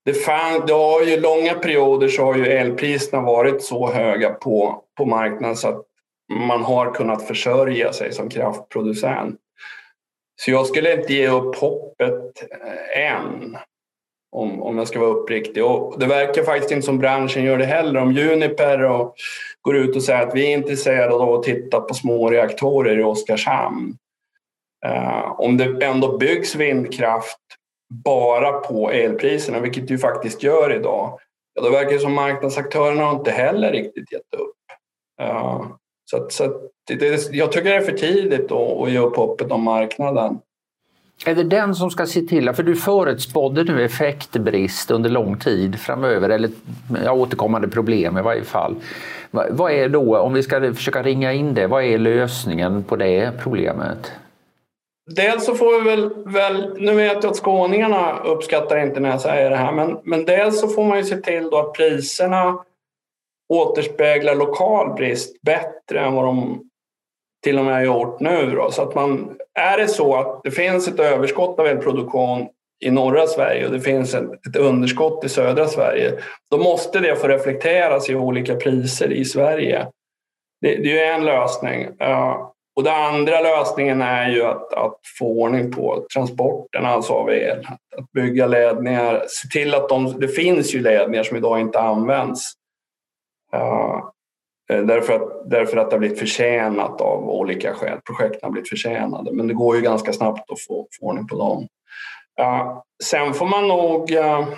det, 0.09 0.15
fan, 0.15 0.67
det 0.67 0.73
har 0.73 1.03
ju 1.03 1.21
långa 1.21 1.55
perioder 1.55 2.09
så 2.09 2.25
har 2.25 2.37
ju 2.37 2.47
elpriserna 2.47 3.23
varit 3.23 3.63
så 3.63 3.93
höga 3.93 4.31
på, 4.31 4.83
på 4.97 5.07
marknaden 5.07 5.57
så 5.57 5.69
att 5.69 5.83
man 6.49 6.63
har 6.63 6.95
kunnat 6.95 7.27
försörja 7.27 7.93
sig 7.93 8.13
som 8.13 8.29
kraftproducent. 8.29 9.37
Så 10.41 10.51
jag 10.51 10.67
skulle 10.67 11.01
inte 11.01 11.15
ge 11.15 11.29
upp 11.29 11.57
hoppet 11.57 12.43
eh, 12.51 13.13
än. 13.13 13.57
Om, 14.33 14.63
om 14.63 14.79
jag 14.79 14.89
ska 14.89 15.01
vara 15.01 15.11
uppriktig. 15.11 15.65
Och 15.65 15.99
det 15.99 16.07
verkar 16.07 16.43
faktiskt 16.43 16.73
inte 16.73 16.87
som 16.87 16.99
branschen 16.99 17.45
gör 17.45 17.59
det 17.59 17.65
heller. 17.65 18.01
Om 18.01 18.13
Juniper 18.13 18.83
och 18.85 19.15
går 19.63 19.77
ut 19.77 19.97
och 19.97 20.03
säger 20.03 20.27
att 20.27 20.35
vi 20.35 20.53
är 20.53 20.57
intresserade 20.57 21.15
av 21.15 21.35
att 21.35 21.43
titta 21.43 21.81
på 21.81 21.95
små 21.95 22.31
reaktorer 22.31 22.99
i 22.99 23.03
Oskarshamn. 23.03 23.97
Uh, 24.87 25.41
om 25.41 25.57
det 25.57 25.87
ändå 25.87 26.19
byggs 26.19 26.55
vindkraft 26.55 27.58
bara 27.91 28.53
på 28.53 28.91
elpriserna, 28.91 29.61
vilket 29.61 29.89
det 29.89 29.95
ju 29.95 29.99
faktiskt 29.99 30.43
gör 30.43 30.75
idag, 30.75 31.19
ja, 31.55 31.63
då 31.63 31.71
verkar 31.71 31.93
det 31.93 31.99
som 31.99 32.15
marknadsaktörerna 32.15 33.11
inte 33.11 33.31
heller 33.31 33.73
riktigt 33.73 34.13
gett 34.13 34.35
upp. 34.41 34.57
Uh, 35.23 35.67
så, 36.11 36.27
så 36.31 36.61
det, 36.89 37.29
jag 37.33 37.53
tycker 37.53 37.71
det 37.71 37.77
är 37.77 37.81
för 37.81 37.93
tidigt 37.93 38.53
att, 38.53 38.83
att 38.83 38.91
ge 38.91 38.99
upp 38.99 39.17
hoppet 39.17 39.53
om 39.53 39.63
marknaden. 39.63 40.39
Är 41.27 41.35
det 41.35 41.45
den 41.45 41.75
som 41.75 41.91
ska 41.91 42.07
se 42.07 42.21
till, 42.21 42.53
för 42.53 42.63
du 42.63 42.77
förutspådde 42.77 43.65
nu 43.65 43.85
effektbrist 43.85 44.91
under 44.91 45.11
lång 45.11 45.39
tid 45.39 45.81
framöver, 45.81 46.29
eller 46.29 46.51
ja, 47.05 47.13
återkommande 47.13 47.69
problem 47.69 48.19
i 48.19 48.23
varje 48.23 48.45
fall. 48.45 48.77
Vad 49.31 49.73
är 49.73 49.89
då, 49.89 50.19
om 50.19 50.33
vi 50.33 50.43
ska 50.43 50.75
försöka 50.75 51.03
ringa 51.03 51.33
in 51.33 51.55
det, 51.55 51.67
vad 51.67 51.85
är 51.85 51.99
lösningen 51.99 52.85
på 52.85 52.97
det 52.97 53.33
problemet? 53.43 54.13
Dels 55.17 55.45
så 55.45 55.55
får 55.55 55.83
vi 55.83 55.91
väl, 55.91 56.25
väl, 56.25 56.81
nu 56.81 56.95
vet 56.95 57.23
jag 57.23 57.31
att 57.31 57.37
skåningarna 57.37 58.19
uppskattar 58.19 58.79
inte 58.79 59.01
när 59.01 59.11
jag 59.11 59.21
säger 59.21 59.51
det 59.51 59.57
här, 59.57 59.73
men, 59.73 59.99
men 60.05 60.25
dels 60.25 60.61
så 60.61 60.69
får 60.69 60.85
man 60.85 60.99
ju 60.99 61.05
se 61.05 61.17
till 61.17 61.51
då 61.51 61.59
att 61.59 61.73
priserna 61.73 62.65
återspeglar 63.49 64.35
lokal 64.35 64.95
brist 64.95 65.43
bättre 65.43 66.01
än 66.01 66.15
vad 66.15 66.25
de 66.25 66.65
till 67.45 67.59
och 67.59 67.65
med 67.65 67.75
har 67.75 67.83
gjort 67.83 68.21
nu. 68.21 68.51
Då. 68.51 68.71
Så 68.71 68.83
att 68.83 68.95
man, 68.95 69.37
är 69.55 69.79
det 69.79 69.89
så 69.89 70.17
att 70.17 70.41
det 70.45 70.51
finns 70.51 70.89
ett 70.89 71.01
överskott 71.01 71.59
av 71.59 71.67
elproduktion 71.67 72.49
i 72.85 72.91
norra 72.91 73.27
Sverige 73.27 73.67
och 73.67 73.73
det 73.73 73.81
finns 73.81 74.15
ett, 74.15 74.57
underskott 74.59 75.25
i 75.25 75.29
södra 75.29 75.67
Sverige, 75.67 76.19
då 76.51 76.59
måste 76.59 76.99
det 76.99 77.17
få 77.17 77.29
reflekteras 77.29 78.11
i 78.11 78.15
olika 78.15 78.55
priser 78.55 79.13
i 79.13 79.25
Sverige. 79.25 79.87
Det, 80.61 80.77
det 80.77 81.01
är 81.01 81.15
en 81.15 81.25
lösning. 81.25 81.89
Och 82.79 82.85
den 82.85 82.95
andra 82.95 83.41
lösningen 83.41 84.03
är 84.03 84.29
ju 84.29 84.45
att, 84.45 84.75
att 84.75 85.01
få 85.19 85.27
ordning 85.27 85.73
på 85.73 86.07
transporterna 86.15 86.89
alltså 86.89 87.13
av 87.13 87.31
el. 87.31 87.59
Att, 87.59 87.99
att 87.99 88.13
bygga 88.13 88.47
ledningar, 88.47 89.25
se 89.29 89.49
till 89.49 89.75
att 89.75 89.89
de, 89.89 90.21
det 90.21 90.29
finns 90.29 90.75
ju 90.75 90.81
ledningar 90.81 91.23
som 91.23 91.37
idag 91.37 91.61
inte 91.61 91.81
används. 91.81 92.53
Uh, 93.55 94.05
därför, 94.85 95.13
att, 95.13 95.51
därför 95.51 95.77
att 95.77 95.91
det 95.91 95.95
har 95.95 95.99
blivit 95.99 96.19
försenat 96.19 97.01
av 97.01 97.31
olika 97.31 97.75
skäl. 97.75 98.01
Projekten 98.07 98.41
har 98.43 98.51
blivit 98.51 98.69
försenade, 98.69 99.33
men 99.33 99.49
det 99.49 99.55
går 99.55 99.77
ju 99.77 99.83
ganska 99.83 100.13
snabbt 100.13 100.51
att 100.51 100.61
få, 100.61 100.87
få 101.01 101.07
ordning 101.07 101.27
på 101.27 101.37
dem. 101.37 101.67
Uh, 102.41 102.79
sen 103.05 103.35
får 103.35 103.47
man 103.47 103.69
nog 103.69 104.11
uh, 104.11 104.49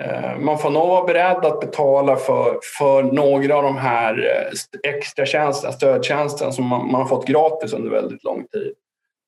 Eh, 0.00 0.38
man 0.38 0.58
får 0.58 0.70
nog 0.70 0.88
vara 0.88 1.04
beredd 1.04 1.44
att 1.44 1.60
betala 1.60 2.16
för, 2.16 2.58
för 2.78 3.02
några 3.02 3.56
av 3.56 3.62
de 3.62 3.76
här 3.76 4.18
eh, 4.18 4.90
extra 4.90 5.26
tjänsterna, 5.26 5.72
stödtjänsterna 5.72 6.52
som 6.52 6.66
man, 6.66 6.90
man 6.90 7.00
har 7.00 7.08
fått 7.08 7.26
gratis 7.26 7.72
under 7.72 7.90
väldigt 7.90 8.24
lång 8.24 8.46
tid. 8.52 8.72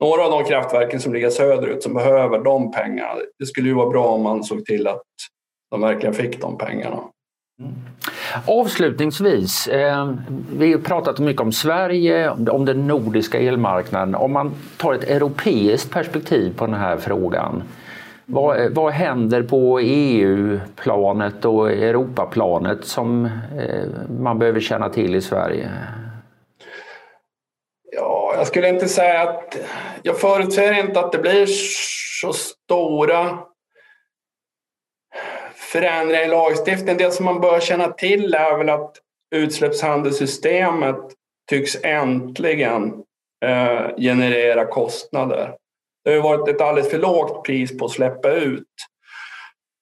Några 0.01 0.25
av 0.25 0.31
de 0.31 0.45
kraftverken 0.45 1.01
som 1.01 1.13
ligger 1.13 1.31
söderut 1.31 1.83
som 1.83 1.95
behöver 1.95 2.39
de 2.39 2.73
pengarna, 2.73 3.15
det 3.39 3.47
skulle 3.47 3.69
ju 3.69 3.75
vara 3.75 3.91
bra 3.91 4.07
om 4.07 4.23
man 4.23 4.45
såg 4.45 4.65
till 4.65 4.87
att 4.87 5.03
de 5.71 5.81
verkligen 5.81 6.15
fick 6.15 6.41
de 6.41 6.59
pengarna. 6.59 7.01
Mm. 7.61 7.75
Avslutningsvis, 8.47 9.69
eh, 9.69 10.15
vi 10.59 10.73
har 10.73 10.81
pratat 10.81 11.19
mycket 11.19 11.43
om 11.43 11.53
Sverige, 11.53 12.31
om 12.31 12.65
den 12.65 12.87
nordiska 12.87 13.39
elmarknaden. 13.39 14.15
Om 14.15 14.33
man 14.33 14.55
tar 14.77 14.95
ett 14.95 15.05
europeiskt 15.05 15.91
perspektiv 15.91 16.57
på 16.57 16.67
den 16.67 16.75
här 16.75 16.97
frågan. 16.97 17.63
Vad, 18.29 18.75
vad 18.75 18.93
händer 18.93 19.43
på 19.43 19.81
EU-planet 19.81 21.45
och 21.45 21.71
Europaplanet 21.71 22.85
som 22.85 23.25
eh, 23.59 24.11
man 24.21 24.39
behöver 24.39 24.61
känna 24.61 24.89
till 24.89 25.15
i 25.15 25.21
Sverige? 25.21 25.71
Ja, 27.93 28.35
jag 28.37 28.47
skulle 28.47 28.69
inte 28.69 28.89
säga 28.89 29.29
att... 29.29 29.59
Jag 30.03 30.21
förutser 30.21 30.81
inte 30.81 31.01
att 31.01 31.13
det 31.13 31.19
blir 31.19 31.47
så 32.21 32.33
stora 32.33 33.39
förändringar 35.55 36.25
i 36.25 36.29
lagstiftningen. 36.29 36.99
Det 36.99 37.11
som 37.11 37.25
man 37.25 37.41
bör 37.41 37.61
känna 37.61 37.89
till 37.89 38.35
är 38.35 38.59
väl 38.59 38.69
att 38.69 38.97
utsläppshandelssystemet 39.35 41.01
tycks 41.51 41.77
äntligen 41.85 42.95
eh, 43.45 43.97
generera 43.97 44.65
kostnader. 44.65 45.55
Det 46.07 46.15
har 46.15 46.23
varit 46.23 46.49
ett 46.49 46.61
alldeles 46.61 46.91
för 46.91 46.99
lågt 46.99 47.45
pris 47.45 47.79
på 47.79 47.85
att 47.85 47.91
släppa 47.91 48.31
ut 48.31 48.63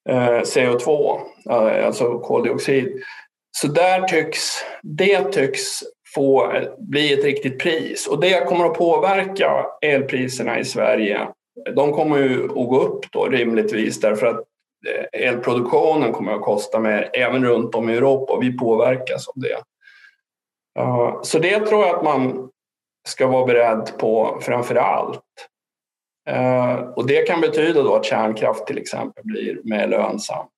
eh, 0.09 0.41
CO2, 0.41 1.21
eh, 1.51 1.87
alltså 1.87 2.19
koldioxid. 2.19 3.03
Så 3.57 3.67
där 3.67 4.03
tycks, 4.03 4.41
det 4.83 5.33
tycks 5.33 5.63
få 6.15 6.53
bli 6.79 7.13
ett 7.13 7.25
riktigt 7.25 7.59
pris 7.59 8.07
och 8.07 8.21
det 8.21 8.49
kommer 8.49 8.65
att 8.65 8.75
påverka 8.75 9.67
elpriserna 9.83 10.59
i 10.59 10.65
Sverige. 10.65 11.29
De 11.75 11.93
kommer 11.93 12.19
ju 12.19 12.45
att 12.45 12.69
gå 12.69 12.81
upp 12.81 13.13
då 13.13 13.25
rimligtvis 13.25 14.01
därför 14.01 14.27
att 14.27 14.41
eh, 14.89 15.29
elproduktionen 15.29 16.13
kommer 16.13 16.33
att 16.33 16.43
kosta 16.43 16.81
mer 16.81 17.11
även 17.13 17.45
runt 17.45 17.75
om 17.75 17.91
i 17.91 17.97
Europa 17.97 18.33
och 18.33 18.43
vi 18.43 18.59
påverkas 18.59 19.29
av 19.29 19.35
det. 19.37 19.59
Så 21.23 21.39
det 21.39 21.61
tror 21.61 21.87
jag 21.87 21.97
att 21.97 22.05
man 22.05 22.49
ska 23.09 23.27
vara 23.27 23.47
beredd 23.47 23.91
på 23.99 24.39
framför 24.43 24.75
allt. 24.75 25.21
Och 26.97 27.07
det 27.07 27.23
kan 27.23 27.41
betyda 27.41 27.83
då 27.83 27.95
att 27.95 28.05
kärnkraft 28.05 28.67
till 28.67 28.79
exempel 28.79 29.25
blir 29.25 29.59
mer 29.65 29.87
lönsamt. 29.87 30.51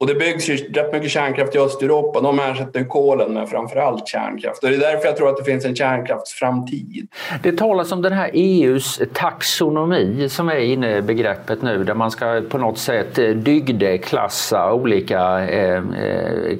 Och 0.00 0.06
det 0.06 0.14
byggs 0.14 0.48
ju 0.48 0.56
rätt 0.56 0.92
mycket 0.92 1.10
kärnkraft 1.10 1.54
i 1.54 1.58
Östeuropa. 1.58 2.20
De 2.20 2.40
ersätter 2.40 2.84
kolen 2.84 3.34
med 3.34 3.48
framförallt 3.48 4.08
kärnkraft. 4.08 4.64
Och 4.64 4.70
det 4.70 4.76
är 4.76 4.80
därför 4.80 5.06
jag 5.06 5.16
tror 5.16 5.28
att 5.28 5.36
det 5.36 5.44
finns 5.44 5.64
en 5.64 5.76
kärnkraftsframtid. 5.76 7.08
Det 7.42 7.52
talas 7.52 7.92
om 7.92 8.02
den 8.02 8.12
här 8.12 8.30
EUs 8.32 9.00
taxonomi 9.12 10.28
som 10.28 10.48
är 10.48 10.56
inne 10.56 10.96
i 10.96 11.02
begreppet 11.02 11.62
nu 11.62 11.84
där 11.84 11.94
man 11.94 12.10
ska 12.10 12.42
på 12.48 12.58
något 12.58 12.78
sätt 12.78 13.14
dygdeklassa 13.34 14.72
olika 14.72 15.48
eh, 15.48 15.82
eh 15.98 16.52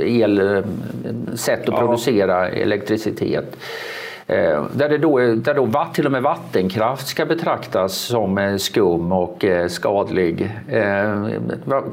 el, 0.00 0.64
sätt 1.34 1.60
att 1.60 1.68
ja. 1.68 1.78
producera 1.78 2.48
elektricitet. 2.48 3.56
Eh, 4.28 4.64
där, 4.72 4.88
det 4.88 4.98
då, 4.98 5.18
där 5.18 5.54
då 5.54 5.86
till 5.94 6.06
och 6.06 6.12
med 6.12 6.22
vattenkraft 6.22 7.06
ska 7.06 7.26
betraktas 7.26 7.94
som 7.94 8.38
eh, 8.38 8.56
skum 8.56 9.12
och 9.12 9.44
eh, 9.44 9.68
skadlig. 9.68 10.50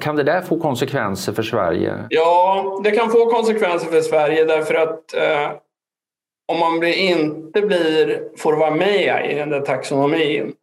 Kan 0.01 0.15
det 0.15 0.23
där 0.23 0.41
få 0.41 0.59
konsekvenser 0.59 1.33
för 1.33 1.43
Sverige? 1.43 1.93
Ja, 2.09 2.81
det 2.83 2.91
kan 2.91 3.09
få 3.09 3.25
konsekvenser 3.25 3.87
för 3.91 4.01
Sverige 4.01 4.45
därför 4.45 4.75
att 4.75 5.13
eh, 5.13 5.51
om 6.47 6.59
man 6.59 6.83
inte 6.83 7.61
blir, 7.61 8.23
får 8.37 8.53
vara 8.53 8.71
med 8.71 9.31
i 9.31 9.35
den 9.35 9.49
där 9.49 9.61
taxonomin 9.61 10.53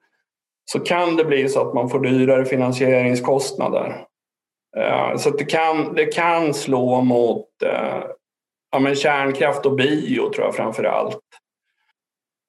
så 0.73 0.81
kan 0.81 1.16
det 1.16 1.25
bli 1.25 1.49
så 1.49 1.68
att 1.68 1.75
man 1.75 1.89
får 1.89 2.01
dyrare 2.01 2.45
finansieringskostnader. 2.45 4.05
Eh, 4.77 5.16
så 5.16 5.31
det, 5.31 5.45
kan, 5.45 5.95
det 5.95 6.07
kan 6.07 6.55
slå 6.55 7.01
mot 7.01 7.47
eh, 7.64 8.05
ja, 8.73 8.79
men 8.79 8.95
kärnkraft 8.95 9.66
och 9.66 9.77
bio 9.77 10.33
tror 10.33 10.47
jag 10.47 10.55
framför 10.55 10.85
allt. 10.85 11.18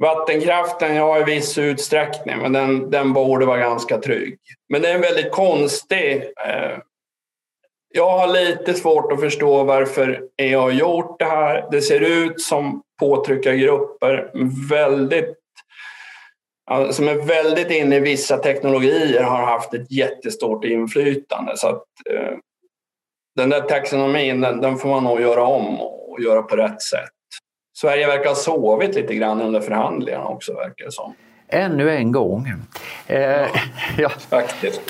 Vattenkraften, 0.02 0.96
ja 0.96 1.20
i 1.20 1.24
viss 1.24 1.58
utsträckning, 1.58 2.38
men 2.38 2.54
den, 2.54 2.90
den 2.90 3.14
borde 3.14 3.46
vara 3.46 3.58
ganska 3.58 3.98
trygg. 3.98 4.40
Men 4.70 4.82
det 4.82 4.90
är 4.90 4.96
en 4.96 5.02
väldigt 5.02 5.32
konstig... 5.32 6.16
Eh, 6.46 6.78
jag 7.94 8.18
har 8.18 8.28
lite 8.28 8.74
svårt 8.74 9.12
att 9.12 9.20
förstå 9.20 9.64
varför 9.64 10.24
EU 10.38 10.60
har 10.60 10.72
gjort 10.72 11.20
det 11.20 11.26
här. 11.26 11.68
Det 11.72 11.82
ser 11.82 12.00
ut 12.00 12.42
som 12.42 12.82
påtryckargrupper 13.00 14.32
väldigt, 14.70 15.38
eh, 16.72 16.90
som 16.90 17.08
är 17.08 17.16
väldigt 17.16 17.72
inne 17.72 17.96
i 17.96 18.00
vissa 18.00 18.38
teknologier 18.38 19.24
har 19.24 19.46
haft 19.46 19.74
ett 19.74 19.92
jättestort 19.92 20.66
inflytande. 20.66 21.58
Så 21.58 21.68
att, 21.68 21.84
eh, 22.10 22.38
den 23.36 23.50
där 23.50 23.62
taxonomin, 23.62 24.42
den, 24.42 24.62
den 24.62 24.78
får 24.78 24.90
man 24.90 25.04
nog 25.04 25.22
göra 25.22 25.44
om 25.44 25.82
och 25.82 26.22
göra 26.22 26.42
på 26.42 26.56
rätt 26.56 26.82
sätt. 26.82 27.12
Sverige 27.82 28.08
verkar 28.08 28.30
ha 28.30 28.36
sovit 28.36 28.96
lite 28.96 29.16
grann 29.16 29.42
under 29.42 29.62
förhandlingarna 29.62 30.26
också, 30.26 30.54
verkar 30.54 30.86
det 30.86 30.92
som. 30.92 31.14
Ännu 31.48 31.90
en 31.92 32.12
gång. 32.12 32.54
Eh, 33.08 33.48
ja, 33.98 34.10
Faktiskt. 34.10 34.82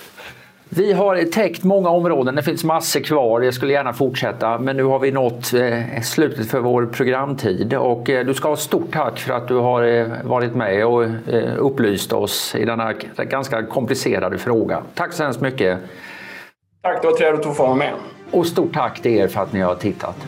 Vi 0.70 0.94
har 0.94 1.32
täckt 1.32 1.64
många 1.64 1.90
områden, 1.90 2.36
det 2.36 2.44
finns 2.44 2.64
massor 2.64 3.00
kvar. 3.00 3.42
Jag 3.42 3.54
skulle 3.54 3.74
gärna 3.74 3.94
fortsätta, 3.94 4.58
men 4.58 4.78
nu 4.78 4.84
har 4.84 5.00
vi 5.00 5.12
nått 5.12 5.54
eh, 5.54 6.02
slutet 6.04 6.50
för 6.50 6.60
vår 6.60 6.86
programtid. 6.86 7.74
Och 7.74 8.10
eh, 8.10 8.26
du 8.26 8.34
ska 8.34 8.50
ha 8.50 8.56
stort 8.56 8.94
tack 8.94 9.20
för 9.20 9.34
att 9.34 9.48
du 9.48 9.56
har 9.56 9.84
eh, 9.84 10.08
varit 10.24 10.56
med 10.56 10.86
och 10.86 11.06
upplyst 11.58 12.14
oss 12.14 12.56
i 12.56 12.66
denna 12.66 12.94
ganska 13.18 13.66
komplicerade 13.66 14.38
fråga. 14.38 14.84
Tack 14.94 15.14
så 15.14 15.24
hemskt 15.24 15.42
mycket. 15.42 15.80
Tack, 16.82 17.02
det 17.02 17.08
var 17.08 17.16
trevligt 17.16 17.46
att 17.46 17.58
få 17.58 17.64
vara 17.64 17.76
med. 17.76 17.94
Och 18.32 18.48
stort 18.48 18.74
tack 18.74 19.02
till 19.02 19.12
er 19.12 19.28
för 19.28 19.42
att 19.42 19.54
ni 19.54 19.60
har 19.60 19.76
tittat. 19.76 20.28